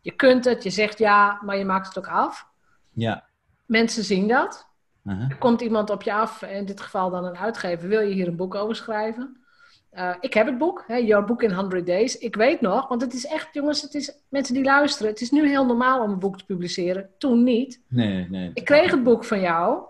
je 0.00 0.12
kunt 0.12 0.44
het, 0.44 0.62
je 0.62 0.70
zegt 0.70 0.98
ja, 0.98 1.40
maar 1.44 1.56
je 1.56 1.64
maakt 1.64 1.86
het 1.86 1.98
ook 1.98 2.08
af. 2.08 2.46
Ja. 2.92 3.24
Mensen 3.66 4.04
zien 4.04 4.28
dat. 4.28 4.68
Uh 5.04 5.14
-huh. 5.14 5.30
Er 5.30 5.38
komt 5.38 5.60
iemand 5.60 5.90
op 5.90 6.02
je 6.02 6.12
af, 6.12 6.42
in 6.42 6.64
dit 6.64 6.80
geval 6.80 7.10
dan 7.10 7.24
een 7.24 7.36
uitgever, 7.36 7.88
wil 7.88 8.00
je 8.00 8.14
hier 8.14 8.28
een 8.28 8.36
boek 8.36 8.54
over 8.54 8.76
schrijven? 8.76 9.42
Uh, 9.92 10.14
ik 10.20 10.34
heb 10.34 10.46
het 10.46 10.58
boek, 10.58 10.84
hè, 10.86 10.96
Your 10.96 11.24
Book 11.24 11.42
in 11.42 11.52
100 11.52 11.86
Days. 11.86 12.18
Ik 12.18 12.36
weet 12.36 12.60
nog, 12.60 12.88
want 12.88 13.00
het 13.00 13.14
is 13.14 13.26
echt, 13.26 13.54
jongens, 13.54 13.82
het 13.82 13.94
is, 13.94 14.12
mensen 14.28 14.54
die 14.54 14.64
luisteren, 14.64 15.12
het 15.12 15.20
is 15.20 15.30
nu 15.30 15.48
heel 15.48 15.66
normaal 15.66 16.02
om 16.02 16.10
een 16.10 16.18
boek 16.18 16.38
te 16.38 16.44
publiceren. 16.44 17.10
Toen 17.18 17.42
niet. 17.42 17.80
Nee, 17.88 18.26
nee. 18.30 18.50
Ik 18.54 18.64
kreeg 18.64 18.90
het 18.90 19.02
boek 19.02 19.24
van 19.24 19.40
jou 19.40 19.82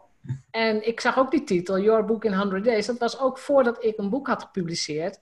en 0.51 0.87
ik 0.87 1.01
zag 1.01 1.19
ook 1.19 1.31
die 1.31 1.45
titel, 1.45 1.81
Your 1.81 2.05
Book 2.05 2.25
in 2.25 2.35
100 2.35 2.65
Days. 2.65 2.87
Dat 2.87 2.99
was 2.99 3.21
ook 3.21 3.39
voordat 3.39 3.85
ik 3.85 3.99
een 3.99 4.11
boek 4.11 4.27
had 4.27 4.43
gepubliceerd. 4.43 5.21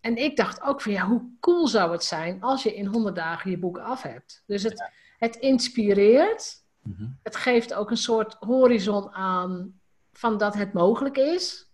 En 0.00 0.16
ik 0.16 0.36
dacht 0.36 0.62
ook 0.62 0.80
van, 0.80 0.92
ja, 0.92 1.06
hoe 1.06 1.22
cool 1.40 1.66
zou 1.66 1.92
het 1.92 2.04
zijn 2.04 2.42
als 2.42 2.62
je 2.62 2.74
in 2.74 2.86
100 2.86 3.16
dagen 3.16 3.50
je 3.50 3.58
boek 3.58 3.78
af 3.78 4.02
hebt. 4.02 4.42
Dus 4.46 4.62
het, 4.62 4.90
het 5.18 5.36
inspireert. 5.36 6.64
Mm 6.82 6.94
-hmm. 6.98 7.18
Het 7.22 7.36
geeft 7.36 7.74
ook 7.74 7.90
een 7.90 7.96
soort 7.96 8.36
horizon 8.40 9.10
aan 9.10 9.80
van 10.12 10.38
dat 10.38 10.54
het 10.54 10.72
mogelijk 10.72 11.16
is. 11.16 11.67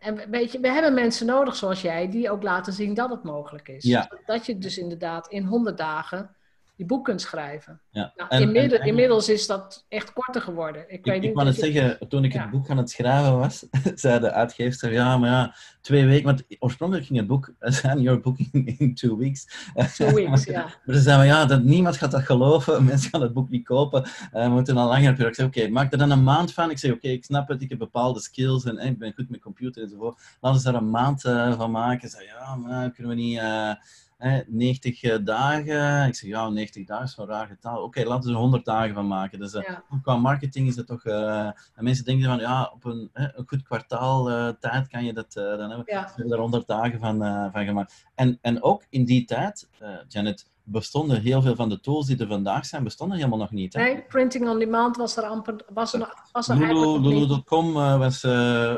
En 0.00 0.30
weet 0.30 0.52
je, 0.52 0.60
we 0.60 0.68
hebben 0.68 0.94
mensen 0.94 1.26
nodig 1.26 1.56
zoals 1.56 1.82
jij, 1.82 2.10
die 2.10 2.30
ook 2.30 2.42
laten 2.42 2.72
zien 2.72 2.94
dat 2.94 3.10
het 3.10 3.22
mogelijk 3.22 3.68
is. 3.68 3.84
Ja. 3.84 4.10
Dat 4.24 4.46
je 4.46 4.58
dus 4.58 4.78
inderdaad 4.78 5.28
in 5.28 5.44
100 5.44 5.78
dagen 5.78 6.34
je 6.80 6.86
boek 6.86 7.04
kunt 7.04 7.20
schrijven. 7.20 7.80
Ja. 7.90 8.12
Nou, 8.16 8.42
inmiddels, 8.42 8.80
en, 8.80 8.86
inmiddels, 8.86 9.28
is 9.28 9.46
dat 9.46 9.86
echt 9.88 10.12
korter 10.12 10.42
geworden. 10.42 10.84
Ik, 10.88 11.06
ik, 11.06 11.22
ik 11.22 11.34
wou 11.34 11.46
het 11.46 11.56
zeggen, 11.56 12.08
toen 12.08 12.24
ik 12.24 12.32
het 12.32 12.50
boek 12.50 12.70
aan 12.70 12.76
het 12.76 12.90
schrijven 12.90 13.38
was, 13.38 13.66
zei 13.94 14.20
de 14.20 14.32
uitgever, 14.32 14.92
ja, 14.92 15.18
maar 15.18 15.30
ja, 15.30 15.54
twee 15.80 16.06
weken, 16.06 16.24
want 16.24 16.44
oorspronkelijk 16.58 17.06
ging 17.06 17.18
het 17.18 17.28
boek 17.28 17.52
zijn, 17.80 18.00
your 18.00 18.20
book 18.20 18.38
in, 18.38 18.74
in 18.78 18.94
two 18.94 19.16
weeks. 19.16 19.46
Two 19.96 20.14
weeks, 20.14 20.44
ja. 20.44 20.62
maar 20.84 20.94
ze 20.94 21.00
zeiden, 21.00 21.26
ja, 21.26 21.44
dat, 21.44 21.62
niemand 21.62 21.96
gaat 21.96 22.10
dat 22.10 22.22
geloven, 22.22 22.84
mensen 22.84 23.10
gaan 23.10 23.22
het 23.22 23.32
boek 23.32 23.48
niet 23.48 23.64
kopen, 23.64 24.04
uh, 24.04 24.42
we 24.42 24.48
moeten 24.48 24.76
al 24.76 24.88
langer 24.88 25.26
Ik 25.26 25.34
zei, 25.34 25.48
oké, 25.48 25.68
maak 25.68 25.92
er 25.92 25.98
dan 25.98 26.10
een 26.10 26.24
maand 26.24 26.52
van. 26.52 26.70
Ik 26.70 26.78
zei, 26.78 26.92
oké, 26.92 27.08
ik 27.08 27.24
snap 27.24 27.48
het, 27.48 27.62
ik 27.62 27.68
heb 27.68 27.78
bepaalde 27.78 28.20
skills 28.20 28.64
en, 28.64 28.78
ik 28.78 28.98
ben 28.98 29.12
goed 29.12 29.30
met 29.30 29.40
computer 29.40 29.82
enzovoort. 29.82 30.20
Laten 30.40 30.60
ze 30.60 30.72
daar 30.72 30.80
een 30.80 30.90
maand 30.90 31.24
uh, 31.24 31.56
van 31.58 31.70
maken. 31.70 32.08
Ze 32.08 32.16
zei, 32.16 32.28
ja, 32.28 32.54
maar 32.56 32.90
kunnen 32.90 33.16
we 33.16 33.22
niet... 33.22 33.38
Uh, 33.38 33.72
90 34.20 35.02
eh, 35.02 35.18
dagen. 35.24 36.06
Ik 36.06 36.14
zeg, 36.14 36.30
ja, 36.30 36.48
90 36.48 36.86
dagen 36.86 37.04
is 37.04 37.16
een 37.16 37.26
raar 37.26 37.46
getal. 37.46 37.82
Oké, 37.82 38.04
laten 38.04 38.28
we 38.28 38.34
er 38.34 38.40
100 38.40 38.64
dagen 38.64 38.94
van 38.94 39.06
maken. 39.06 39.38
Dus 39.38 39.54
uh, 39.54 39.62
qua 40.02 40.16
marketing 40.16 40.68
is 40.68 40.74
dat 40.74 40.86
toch... 40.86 41.04
Uh, 41.04 41.50
mensen 41.74 42.04
denken 42.04 42.24
van, 42.24 42.38
ja, 42.38 42.70
op 42.74 42.84
een, 42.84 43.10
een 43.12 43.44
goed 43.46 43.62
kwartaal 43.62 44.24
tijd 44.58 44.88
kan 44.88 45.04
je 45.04 45.12
dat 45.12 45.32
dan 45.32 45.68
hebben. 45.68 45.82
Ja. 45.86 46.12
Er 46.16 46.38
100 46.38 46.66
dagen 46.66 47.00
van, 47.00 47.18
van 47.52 47.64
gemaakt. 47.64 48.06
En, 48.14 48.38
en 48.40 48.62
ook 48.62 48.84
in 48.88 49.04
die 49.04 49.24
tijd, 49.24 49.68
Janet, 50.08 50.50
bestonden 50.64 51.20
heel 51.20 51.42
veel 51.42 51.54
van 51.54 51.68
de 51.68 51.80
tools 51.80 52.06
die 52.06 52.18
er 52.18 52.26
vandaag 52.26 52.66
zijn, 52.66 52.84
bestonden 52.84 53.16
helemaal 53.16 53.38
nog 53.38 53.50
niet. 53.50 53.72
Hè? 53.74 53.82
Nee, 53.82 54.02
printing 54.02 54.48
on 54.48 54.58
demand 54.58 54.96
was 54.96 55.16
er 55.16 55.24
amper... 55.24 55.64
Was 55.72 55.94
er, 55.94 56.14
was 56.32 56.48
er 56.48 56.56
Lulu, 56.56 56.98
Lulu.com 56.98 57.72
was, 57.72 58.22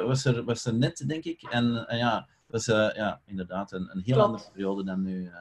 was, 0.05 0.25
er, 0.25 0.45
was 0.45 0.65
er 0.65 0.75
net, 0.75 1.05
denk 1.07 1.25
ik. 1.25 1.43
En 1.43 1.87
ja 1.89 2.29
uh, 2.55 2.91
ja, 2.95 3.21
inderdaad 3.25 3.73
een, 3.73 3.91
een 3.93 4.03
heel 4.05 4.15
Klopt. 4.15 4.29
andere 4.29 4.51
periode 4.53 4.85
dan 4.85 5.03
nu. 5.03 5.25
Uh... 5.25 5.33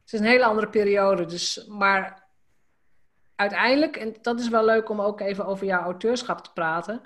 Het 0.00 0.12
is 0.12 0.20
een 0.20 0.26
hele 0.26 0.44
andere 0.44 0.68
periode. 0.68 1.24
Dus, 1.24 1.66
maar 1.68 2.26
uiteindelijk, 3.34 3.96
en 3.96 4.16
dat 4.22 4.40
is 4.40 4.48
wel 4.48 4.64
leuk 4.64 4.88
om 4.88 5.00
ook 5.00 5.20
even 5.20 5.46
over 5.46 5.66
jouw 5.66 5.82
auteurschap 5.82 6.40
te 6.40 6.52
praten. 6.52 7.00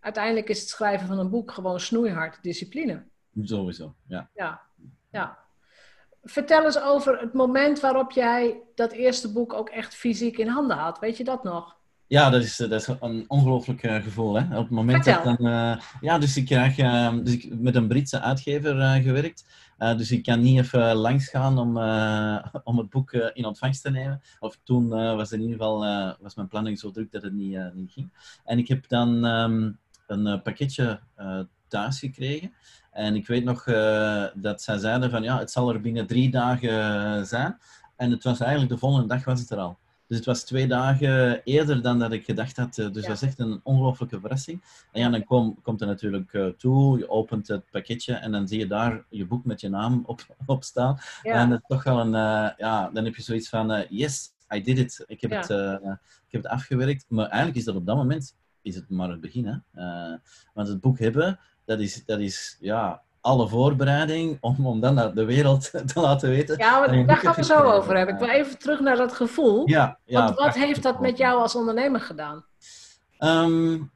Uiteindelijk 0.00 0.48
is 0.48 0.60
het 0.60 0.68
schrijven 0.68 1.06
van 1.06 1.18
een 1.18 1.30
boek 1.30 1.50
gewoon 1.50 1.80
snoeihard 1.80 2.42
discipline. 2.42 3.04
Sowieso, 3.42 3.94
ja. 4.06 4.30
Ja, 4.34 4.60
ja. 5.10 5.38
Vertel 6.22 6.64
eens 6.64 6.80
over 6.80 7.20
het 7.20 7.32
moment 7.32 7.80
waarop 7.80 8.10
jij 8.10 8.62
dat 8.74 8.92
eerste 8.92 9.32
boek 9.32 9.52
ook 9.52 9.68
echt 9.68 9.94
fysiek 9.94 10.38
in 10.38 10.48
handen 10.48 10.76
had. 10.76 10.98
Weet 10.98 11.16
je 11.16 11.24
dat 11.24 11.44
nog? 11.44 11.75
Ja, 12.08 12.30
dat 12.30 12.42
is, 12.42 12.56
dat 12.56 12.72
is 12.72 12.88
een 13.00 13.24
ongelooflijk 13.28 13.82
uh, 13.82 14.02
gevoel. 14.02 14.34
Hè? 14.34 14.56
Op 14.56 14.62
het 14.62 14.70
moment 14.70 15.04
dat 15.04 15.24
dan. 15.24 15.36
Uh, 15.40 15.76
ja, 16.00 16.18
dus 16.18 16.36
ik 16.36 16.44
krijg 16.44 16.78
uh, 16.78 17.14
dus 17.22 17.32
ik, 17.32 17.60
met 17.60 17.74
een 17.74 17.88
Britse 17.88 18.20
uitgever 18.20 19.02
gewerkt. 19.02 19.44
dus 19.78 20.10
ik 20.10 20.22
kan 20.22 20.40
niet 20.40 20.58
even 20.58 20.94
langs 20.94 21.28
gaan 21.28 21.58
om, 21.58 21.76
om 22.70 22.78
het 22.78 22.90
boek 22.90 23.12
in 23.12 23.44
ontvangst 23.44 23.82
te 23.82 23.90
nemen. 23.90 24.20
Of 24.38 24.58
toen 24.64 24.88
was 24.88 25.32
in 25.32 25.40
ieder 25.40 25.56
geval 25.56 25.78
was 26.20 26.34
mijn 26.34 26.48
planning 26.48 26.78
zo 26.78 26.90
druk 26.90 27.12
dat 27.12 27.22
het 27.22 27.32
niet, 27.32 27.58
niet 27.74 27.92
ging. 27.92 28.10
En 28.44 28.58
ik 28.58 28.68
heb 28.68 28.88
dan 28.88 29.24
um, 29.24 29.78
een 30.06 30.42
pakketje 30.42 31.00
thuis 31.68 31.98
gekregen. 31.98 32.52
En 32.90 33.14
ik 33.14 33.26
weet 33.26 33.44
nog 33.44 33.64
dat 34.34 34.62
zij 34.62 34.78
zeiden 34.78 35.10
van 35.10 35.22
ja, 35.22 35.38
het 35.38 35.50
zal 35.50 35.72
er 35.72 35.80
binnen 35.80 36.06
drie 36.06 36.30
dagen 36.30 37.26
zijn. 37.26 37.58
En 37.96 38.10
het 38.10 38.24
was 38.24 38.40
eigenlijk 38.40 38.72
de 38.72 38.78
volgende 38.78 39.08
dag 39.08 39.24
was 39.24 39.40
het 39.40 39.50
er 39.50 39.58
al. 39.58 39.78
Dus 40.06 40.16
het 40.16 40.26
was 40.26 40.44
twee 40.44 40.66
dagen 40.66 41.42
eerder 41.44 41.82
dan 41.82 41.98
dat 41.98 42.12
ik 42.12 42.24
gedacht 42.24 42.56
had. 42.56 42.78
Eh, 42.78 42.92
dus 42.92 43.02
dat 43.06 43.14
is 43.14 43.22
echt 43.22 43.38
een 43.38 43.60
ongelooflijke 43.62 44.20
verrassing. 44.20 44.62
En 44.92 45.00
ja, 45.00 45.10
dan 45.10 45.24
kom, 45.24 45.62
komt 45.62 45.80
er 45.80 45.86
natuurlijk 45.86 46.32
uh, 46.32 46.46
toe, 46.46 46.98
je 46.98 47.08
opent 47.08 47.48
het 47.48 47.70
pakketje 47.70 48.14
en 48.14 48.32
dan 48.32 48.48
zie 48.48 48.58
je 48.58 48.66
daar 48.66 49.04
je 49.08 49.26
boek 49.26 49.44
met 49.44 49.60
je 49.60 49.68
naam 49.68 50.02
op, 50.06 50.26
op 50.46 50.64
staan. 50.64 50.98
En 51.22 51.48
dat 51.48 51.60
is 51.60 51.66
toch 51.66 51.84
wel 51.84 52.00
een, 52.00 52.06
uh, 52.06 52.50
ja, 52.56 52.90
dan 52.92 53.04
heb 53.04 53.14
je 53.14 53.22
zoiets 53.22 53.48
van, 53.48 53.86
yes, 53.88 54.32
I 54.54 54.62
did 54.62 54.78
it. 54.78 55.04
Ik 55.06 55.20
heb, 55.20 55.30
het, 55.30 55.50
ik 56.26 56.32
heb 56.32 56.42
het 56.42 56.46
afgewerkt. 56.46 57.04
Maar 57.08 57.26
eigenlijk 57.26 57.56
is 57.58 57.64
dat 57.64 57.74
op 57.74 57.86
dat 57.86 57.96
moment 57.96 58.36
is 58.62 58.74
het 58.74 58.90
maar 58.90 59.10
het 59.10 59.20
begin. 59.20 59.46
Hè? 59.46 60.16
want 60.54 60.68
het 60.68 60.80
boek 60.80 60.98
hebben, 60.98 61.38
dat 61.64 61.80
is, 61.80 62.04
dat 62.04 62.20
is 62.20 62.56
ja, 62.60 63.02
alle 63.26 63.48
voorbereiding 63.48 64.38
om, 64.40 64.66
om 64.66 64.80
dan 64.80 64.94
naar 64.94 65.14
de 65.14 65.24
wereld 65.24 65.70
te 65.92 66.00
laten 66.00 66.28
weten. 66.28 66.58
Ja, 66.58 66.78
maar 66.78 67.06
daar 67.06 67.16
gaan 67.16 67.34
we 67.34 67.44
zo 67.44 67.60
over 67.60 67.96
hebben. 67.96 68.14
Ik 68.14 68.20
wil 68.20 68.30
even 68.30 68.58
terug 68.58 68.80
naar 68.80 68.96
dat 68.96 69.12
gevoel. 69.12 69.68
Ja, 69.68 69.98
ja, 70.04 70.34
wat 70.34 70.54
heeft 70.54 70.82
dat 70.82 71.00
met 71.00 71.18
jou 71.18 71.40
als 71.40 71.54
ondernemer 71.54 72.00
gedaan? 72.00 72.44
Um, 73.18 73.90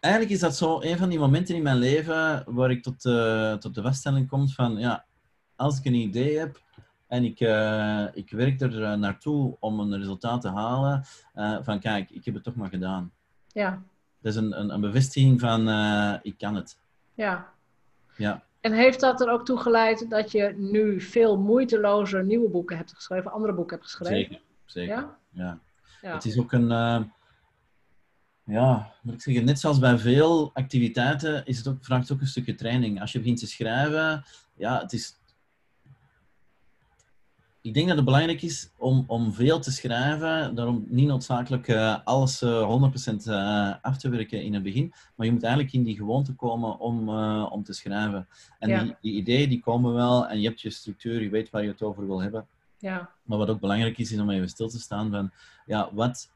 eigenlijk 0.00 0.34
is 0.34 0.40
dat 0.40 0.56
zo 0.56 0.80
een 0.80 0.98
van 0.98 1.08
die 1.08 1.18
momenten 1.18 1.54
in 1.54 1.62
mijn 1.62 1.76
leven 1.76 2.44
waar 2.46 2.70
ik 2.70 2.82
tot, 2.82 3.04
uh, 3.04 3.52
tot 3.52 3.74
de 3.74 3.82
vaststelling 3.82 4.28
kom 4.28 4.48
van, 4.48 4.78
ja, 4.78 5.04
als 5.56 5.78
ik 5.78 5.84
een 5.84 5.94
idee 5.94 6.38
heb 6.38 6.60
en 7.06 7.24
ik, 7.24 7.40
uh, 7.40 8.04
ik 8.12 8.30
werk 8.30 8.60
er 8.60 8.80
uh, 8.80 8.94
naartoe 8.94 9.56
om 9.60 9.80
een 9.80 9.98
resultaat 9.98 10.40
te 10.40 10.50
halen, 10.50 11.04
uh, 11.34 11.58
van 11.62 11.80
kijk, 11.80 12.10
ik 12.10 12.24
heb 12.24 12.34
het 12.34 12.44
toch 12.44 12.54
maar 12.54 12.70
gedaan. 12.70 13.12
Ja. 13.46 13.82
Dat 14.20 14.32
is 14.32 14.38
een, 14.38 14.60
een, 14.60 14.70
een 14.70 14.80
bevestiging 14.80 15.40
van 15.40 15.68
ik 16.22 16.38
kan 16.38 16.54
het. 16.54 16.78
Ja. 17.14 17.54
Ja. 18.16 18.42
En 18.60 18.72
heeft 18.72 19.00
dat 19.00 19.20
er 19.20 19.30
ook 19.30 19.44
toe 19.44 19.58
geleid 19.58 20.10
dat 20.10 20.32
je 20.32 20.54
nu 20.56 21.00
veel 21.00 21.38
moeitelozer 21.38 22.24
nieuwe 22.24 22.48
boeken 22.48 22.76
hebt 22.76 22.94
geschreven, 22.94 23.32
andere 23.32 23.52
boeken 23.52 23.76
hebt 23.76 23.90
geschreven? 23.90 24.16
Zeker, 24.16 24.40
zeker. 24.64 24.94
Ja? 24.94 25.18
Ja. 25.30 25.58
Ja. 26.00 26.14
Het 26.14 26.24
is 26.24 26.38
ook 26.38 26.52
een, 26.52 26.70
uh, 26.70 27.00
ja, 28.44 28.92
moet 29.02 29.14
ik 29.14 29.20
zeggen, 29.20 29.44
net 29.44 29.60
zoals 29.60 29.78
bij 29.78 29.98
veel 29.98 30.50
activiteiten 30.54 31.46
is 31.46 31.56
het 31.58 31.68
ook, 31.68 31.84
vraagt 31.84 32.02
het 32.02 32.12
ook 32.12 32.20
een 32.20 32.26
stukje 32.26 32.54
training. 32.54 33.00
Als 33.00 33.12
je 33.12 33.18
begint 33.18 33.38
te 33.38 33.46
schrijven, 33.46 34.24
ja, 34.54 34.80
het 34.80 34.92
is... 34.92 35.14
Ik 37.66 37.74
denk 37.74 37.86
dat 37.86 37.96
het 37.96 38.04
belangrijk 38.04 38.42
is 38.42 38.70
om, 38.78 39.04
om 39.06 39.32
veel 39.32 39.58
te 39.60 39.70
schrijven, 39.70 40.54
daarom 40.54 40.84
niet 40.88 41.06
noodzakelijk 41.06 41.68
uh, 41.68 41.98
alles 42.04 42.42
uh, 42.42 42.90
100% 43.12 43.14
uh, 43.26 43.74
af 43.82 43.96
te 43.96 44.08
werken 44.08 44.42
in 44.42 44.54
het 44.54 44.62
begin, 44.62 44.92
maar 45.14 45.26
je 45.26 45.32
moet 45.32 45.42
eigenlijk 45.42 45.74
in 45.74 45.82
die 45.82 45.96
gewoonte 45.96 46.32
komen 46.32 46.78
om, 46.78 47.08
om 47.44 47.62
te 47.62 47.72
schrijven. 47.72 48.28
En 48.58 48.68
Ja. 48.68 48.82
die, 48.82 48.96
die 49.00 49.12
ideeën 49.12 49.48
die 49.48 49.60
komen 49.60 49.94
wel 49.94 50.28
en 50.28 50.40
je 50.40 50.48
hebt 50.48 50.60
je 50.60 50.70
structuur, 50.70 51.22
je 51.22 51.28
weet 51.28 51.50
waar 51.50 51.62
je 51.62 51.68
het 51.68 51.82
over 51.82 52.06
wil 52.06 52.22
hebben. 52.22 52.46
Ja. 52.78 53.10
Maar 53.22 53.38
wat 53.38 53.48
ook 53.48 53.60
belangrijk 53.60 53.98
is, 53.98 54.12
is 54.12 54.20
om 54.20 54.30
even 54.30 54.48
stil 54.48 54.68
te 54.68 54.80
staan 54.80 55.10
van, 55.10 55.30
ja, 55.66 55.88
wat, 55.92 56.32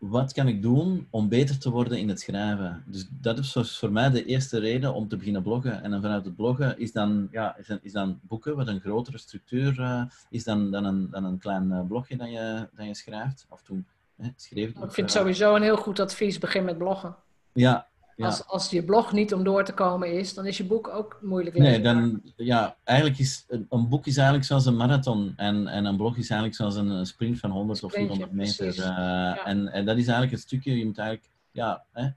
wat 0.00 0.32
kan 0.32 0.48
ik 0.48 0.62
doen 0.62 1.06
om 1.10 1.28
beter 1.28 1.58
te 1.58 1.70
worden 1.70 1.98
in 1.98 2.08
het 2.08 2.20
schrijven? 2.20 2.82
Dus 2.86 3.06
dat 3.10 3.38
is 3.38 3.78
voor- 3.78 3.92
mij 3.92 4.10
de 4.10 4.24
eerste 4.24 4.58
reden 4.58 4.94
om 4.94 5.08
te 5.08 5.16
beginnen 5.16 5.42
bloggen. 5.42 5.82
En 5.82 5.90
dan 5.90 6.00
vanuit 6.00 6.24
het 6.24 6.36
bloggen 6.36 6.78
is 6.78 6.92
dan, 6.92 7.28
ja, 7.30 7.56
is 7.56 7.66
dan, 7.66 7.78
is 7.82 7.92
dan 7.92 8.20
boeken, 8.22 8.56
wat 8.56 8.68
een 8.68 8.80
grotere 8.80 9.18
structuur 9.18 9.80
eh, 9.80 10.02
is 10.30 10.44
dan, 10.44 10.70
dan, 10.70 10.84
een, 10.84 11.10
dan 11.10 11.24
een 11.24 11.38
klein 11.38 11.72
eh, 11.72 11.86
blogje 11.86 12.16
dat 12.16 12.30
je, 12.30 12.68
dat 12.76 12.86
je 12.86 12.94
schrijft. 12.94 13.46
Of 13.48 13.62
toen 13.62 13.86
hè, 14.16 14.28
schreef 14.36 14.68
ik. 14.68 14.74
Ik 14.74 14.92
vind 14.92 14.96
het 14.96 15.16
eh, 15.16 15.20
sowieso 15.20 15.54
een 15.54 15.62
heel 15.62 15.76
goed 15.76 16.00
advies, 16.00 16.38
begin 16.38 16.64
met 16.64 16.78
bloggen. 16.78 17.16
Ja, 17.52 17.86
ja. 18.20 18.26
Als, 18.26 18.46
als 18.46 18.70
je 18.70 18.84
blog 18.84 19.12
niet 19.12 19.34
om 19.34 19.44
door 19.44 19.64
te 19.64 19.72
komen 19.74 20.12
is, 20.12 20.34
dan 20.34 20.46
is 20.46 20.56
je 20.56 20.64
boek 20.64 20.88
ook 20.88 21.18
moeilijk 21.22 21.58
Nee, 21.58 21.70
leesbaar. 21.70 21.94
dan, 21.94 22.20
ja, 22.36 22.76
eigenlijk 22.84 23.18
is 23.18 23.44
een, 23.48 23.66
een 23.70 23.88
boek 23.88 24.06
is 24.06 24.16
eigenlijk 24.16 24.46
zoals 24.46 24.66
een 24.66 24.76
marathon 24.76 25.32
en, 25.36 25.66
en 25.66 25.84
een 25.84 25.96
blog 25.96 26.16
is 26.16 26.30
eigenlijk 26.30 26.54
zoals 26.54 26.74
een, 26.76 26.88
een 26.88 27.06
sprint 27.06 27.38
van 27.38 27.50
100 27.50 27.82
of 27.82 27.90
Sprintje, 27.90 28.16
400 28.16 28.58
meter. 28.60 28.84
eh, 28.84 29.46
en, 29.48 29.68
en 29.72 29.84
dat 29.84 29.96
is 29.96 30.02
eigenlijk 30.02 30.30
het 30.30 30.40
stukje, 30.40 30.76
je 30.78 30.86
moet 30.86 30.98
eigenlijk, 30.98 31.30
ja, 31.50 31.84
hè, 31.92 32.08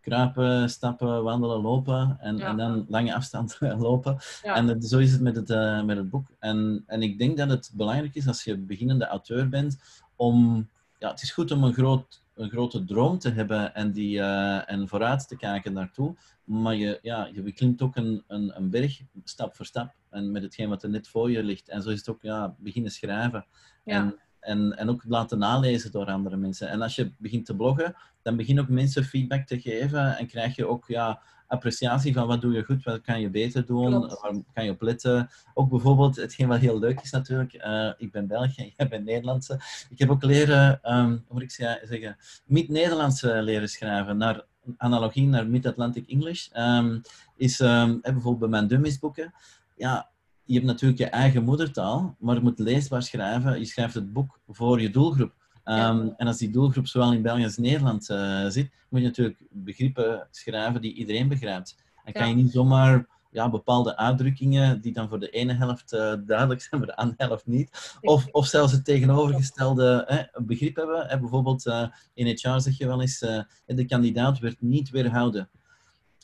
kruipen, 0.00 0.70
stappen, 0.70 1.22
wandelen, 1.22 1.60
lopen 1.60 2.16
en, 2.20 2.36
Ja. 2.36 2.46
en 2.48 2.56
dan 2.56 2.84
lange 2.88 3.14
afstand 3.14 3.58
lopen. 3.78 4.16
Ja. 4.42 4.54
En 4.54 4.66
dat- 4.66 4.84
zo 4.84 4.98
is 4.98 5.12
het 5.12 5.20
met 5.20 5.36
het, 5.36 5.50
eh, 5.50 5.82
met 5.84 5.96
het 5.96 6.10
boek. 6.10 6.28
En, 6.38 6.82
en 6.86 7.02
ik 7.02 7.18
denk 7.18 7.36
dat 7.36 7.48
het 7.50 7.70
belangrijk 7.74 8.14
is 8.14 8.26
als 8.26 8.44
je 8.44 8.56
beginnende 8.58 9.06
auteur 9.06 9.48
bent, 9.48 9.78
om, 10.16 10.68
ja, 10.98 11.10
het 11.10 11.22
is 11.22 11.30
goed 11.32 11.50
om 11.50 11.64
een, 11.64 11.72
groot, 11.74 12.22
een 12.38 12.50
grote 12.50 12.84
droom 12.84 13.18
te 13.18 13.30
hebben 13.30 13.74
en, 13.74 13.92
die, 13.92 14.20
eh, 14.20 14.70
en 14.70 14.88
vooruit 14.88 15.28
te 15.28 15.36
kijken 15.36 15.74
daartoe. 15.74 16.16
Maar 16.44 16.74
je, 16.74 16.98
ja, 17.02 17.28
je 17.32 17.42
beklimt 17.42 17.82
ook 17.82 17.96
een, 17.96 18.24
een, 18.26 18.56
een 18.56 18.70
berg, 18.70 19.00
stap 19.24 19.56
voor 19.56 19.66
stap, 19.66 19.94
en 20.10 20.30
met 20.30 20.42
hetgeen 20.42 20.68
wat 20.68 20.82
er 20.82 20.90
net 20.90 21.08
voor 21.08 21.30
je 21.30 21.42
ligt. 21.42 21.68
En 21.68 21.82
zo 21.82 21.90
is 21.90 21.98
het 21.98 22.08
ook 22.08 22.22
ja, 22.22 22.54
beginnen 22.58 22.90
schrijven. 22.90 23.46
Ja. 23.84 23.94
En, 23.94 24.18
en, 24.40 24.76
en 24.76 24.88
ook 24.88 25.04
laten 25.06 25.38
nalezen 25.38 25.92
door 25.92 26.06
andere 26.06 26.36
mensen. 26.36 26.68
En 26.68 26.82
als 26.82 26.94
je 26.94 27.12
begint 27.18 27.46
te 27.46 27.56
bloggen, 27.56 27.96
dan 28.22 28.36
begin 28.36 28.60
ook 28.60 28.68
mensen 28.68 29.04
feedback 29.04 29.46
te 29.46 29.60
geven 29.60 30.16
en 30.16 30.26
krijg 30.26 30.56
je 30.56 30.66
ook 30.66 30.86
ja, 30.86 31.22
appreciatie 31.48 32.12
van 32.12 32.26
wat 32.26 32.40
doe 32.40 32.52
je 32.52 32.62
goed, 32.64 32.84
wat 32.84 33.00
kan 33.00 33.20
je 33.20 33.30
beter 33.30 33.66
doen, 33.66 33.90
Klopt. 33.90 34.20
waar 34.20 34.32
kan 34.54 34.64
je 34.64 34.70
op 34.70 34.82
letten. 34.82 35.28
Ook 35.54 35.68
bijvoorbeeld, 35.70 36.16
hetgeen 36.16 36.48
wat 36.48 36.58
heel 36.60 36.78
leuk 36.78 37.00
is 37.00 37.10
natuurlijk, 37.10 37.52
eh, 37.52 37.90
ik 37.96 38.12
ben 38.12 38.26
Belg 38.26 38.56
en 38.56 38.72
jij 38.76 38.88
bent 38.88 39.04
Nederlandse. 39.04 39.60
Ik 39.90 39.98
heb 39.98 40.10
ook 40.10 40.22
leren, 40.22 40.82
ehm, 40.82 41.08
hoe 41.10 41.20
moet 41.28 41.42
ik 41.42 41.50
ze- 41.50 41.80
zeggen, 41.84 42.16
Mid-Nederlands 42.46 43.22
eh, 43.22 43.42
leren 43.42 43.68
schrijven, 43.68 44.16
naar 44.16 44.44
analogie 44.76 45.26
naar 45.26 45.46
Mid-Atlantic 45.46 46.08
English. 46.08 46.48
Ehm, 46.52 46.98
is 47.36 47.60
ehm, 47.60 47.90
eh, 47.90 48.12
bijvoorbeeld 48.12 48.38
bij 48.38 48.48
mijn 48.48 48.66
dummies 48.66 48.98
boeken, 48.98 49.34
ja, 49.76 50.10
je 50.44 50.54
hebt 50.54 50.66
natuurlijk 50.66 51.00
je 51.00 51.06
eigen 51.06 51.44
moedertaal, 51.44 52.16
maar 52.18 52.34
je 52.34 52.40
moet 52.40 52.58
leesbaar 52.58 53.02
schrijven. 53.02 53.58
Je 53.58 53.64
schrijft 53.64 53.94
het 53.94 54.12
boek 54.12 54.40
voor 54.48 54.80
je 54.80 54.90
doelgroep. 54.90 55.32
Ehm, 55.68 56.08
En 56.16 56.26
als 56.26 56.38
die 56.38 56.50
doelgroep 56.50 56.86
zowel 56.86 57.12
in 57.12 57.22
België 57.22 57.44
als 57.44 57.56
Nederland 57.56 58.10
eh, 58.10 58.46
zit, 58.48 58.70
moet 58.88 59.00
je 59.00 59.06
natuurlijk 59.06 59.40
begrippen 59.50 60.26
schrijven 60.30 60.80
die 60.80 60.94
iedereen 60.94 61.28
begrijpt. 61.28 61.76
En 62.04 62.12
kan 62.12 62.28
je 62.28 62.34
niet 62.34 62.52
zomaar 62.52 63.06
ja, 63.30 63.50
bepaalde 63.50 63.96
uitdrukkingen 63.96 64.80
die 64.80 64.92
dan 64.92 65.08
voor 65.08 65.20
de 65.20 65.30
ene 65.30 65.52
helft 65.52 65.92
eh, 65.92 66.12
duidelijk 66.26 66.60
zijn, 66.62 66.80
voor 66.80 66.90
de 66.90 66.96
andere 66.96 67.24
helft 67.26 67.46
niet. 67.46 67.96
Of, 68.00 68.26
of 68.30 68.46
zelfs 68.46 68.72
het 68.72 68.84
tegenovergestelde 68.84 70.04
hè, 70.06 70.42
begrip 70.42 70.76
hebben. 70.76 71.06
Hè, 71.06 71.18
bijvoorbeeld 71.18 71.66
eh, 71.66 71.86
in 72.14 72.26
HR 72.26 72.58
zeg 72.60 72.78
je 72.78 72.86
wel 72.86 73.00
eens, 73.00 73.18
de 73.66 73.84
kandidaat 73.86 74.38
werd 74.38 74.60
niet 74.60 74.90
weerhouden. 74.90 75.48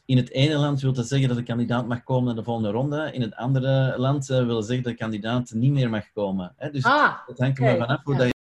In 0.07 0.17
het 0.17 0.31
ene 0.31 0.55
land 0.55 0.81
wil 0.81 0.93
dat 0.93 1.09
zeggen 1.09 1.29
dat 1.29 1.37
de 1.37 1.43
kandidaat 1.43 1.87
mag 1.87 2.03
komen 2.05 2.25
naar 2.25 2.35
de 2.35 2.45
volgende 2.45 2.71
ronde. 2.71 3.13
In 3.13 3.23
het 3.23 3.35
andere 3.35 3.95
land 3.99 4.27
wil 4.27 4.63
zeggen 4.63 4.85
dat 4.85 4.93
de 4.93 4.99
kandidaat 4.99 5.53
niet 5.53 5.73
meer 5.73 5.91
mag 5.91 6.13
komen. 6.13 6.53
Hè? 6.57 6.71
Dus 6.71 6.85
Ah, 6.85 7.13
het 7.27 7.39
hangt 7.39 7.59
er 7.59 7.65
maar 7.65 7.77
vanaf 7.77 8.05
hoe 8.05 8.15
ja. 8.15 8.33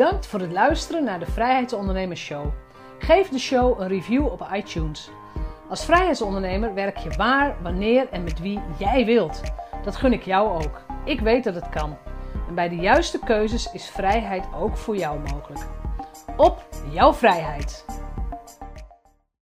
Bedankt 0.00 0.26
voor 0.26 0.40
het 0.40 0.52
luisteren 0.52 1.04
naar 1.04 1.18
de 1.18 1.26
Vrijheidsondernemers 1.26 2.20
Show. 2.20 2.46
Geef 2.98 3.28
de 3.28 3.38
show 3.38 3.80
een 3.80 3.88
review 3.88 4.26
op 4.26 4.48
iTunes. 4.52 5.10
Als 5.68 5.84
vrijheidsondernemer 5.84 6.74
werk 6.74 6.96
je 6.96 7.10
waar, 7.10 7.56
wanneer 7.62 8.08
en 8.10 8.24
met 8.24 8.40
wie 8.40 8.60
jij 8.78 9.04
wilt. 9.04 9.40
Dat 9.84 9.96
gun 9.96 10.12
ik 10.12 10.22
jou 10.22 10.64
ook. 10.64 10.80
Ik 11.04 11.20
weet 11.20 11.44
dat 11.44 11.54
het 11.54 11.68
kan. 11.68 11.96
En 12.48 12.54
bij 12.54 12.68
de 12.68 12.76
juiste 12.76 13.18
keuzes 13.24 13.72
is 13.72 13.90
vrijheid 13.90 14.44
ook 14.54 14.76
voor 14.76 14.96
jou 14.96 15.18
mogelijk. 15.18 15.66
Op 16.36 16.68
jouw 16.90 17.12
vrijheid! 17.12 17.84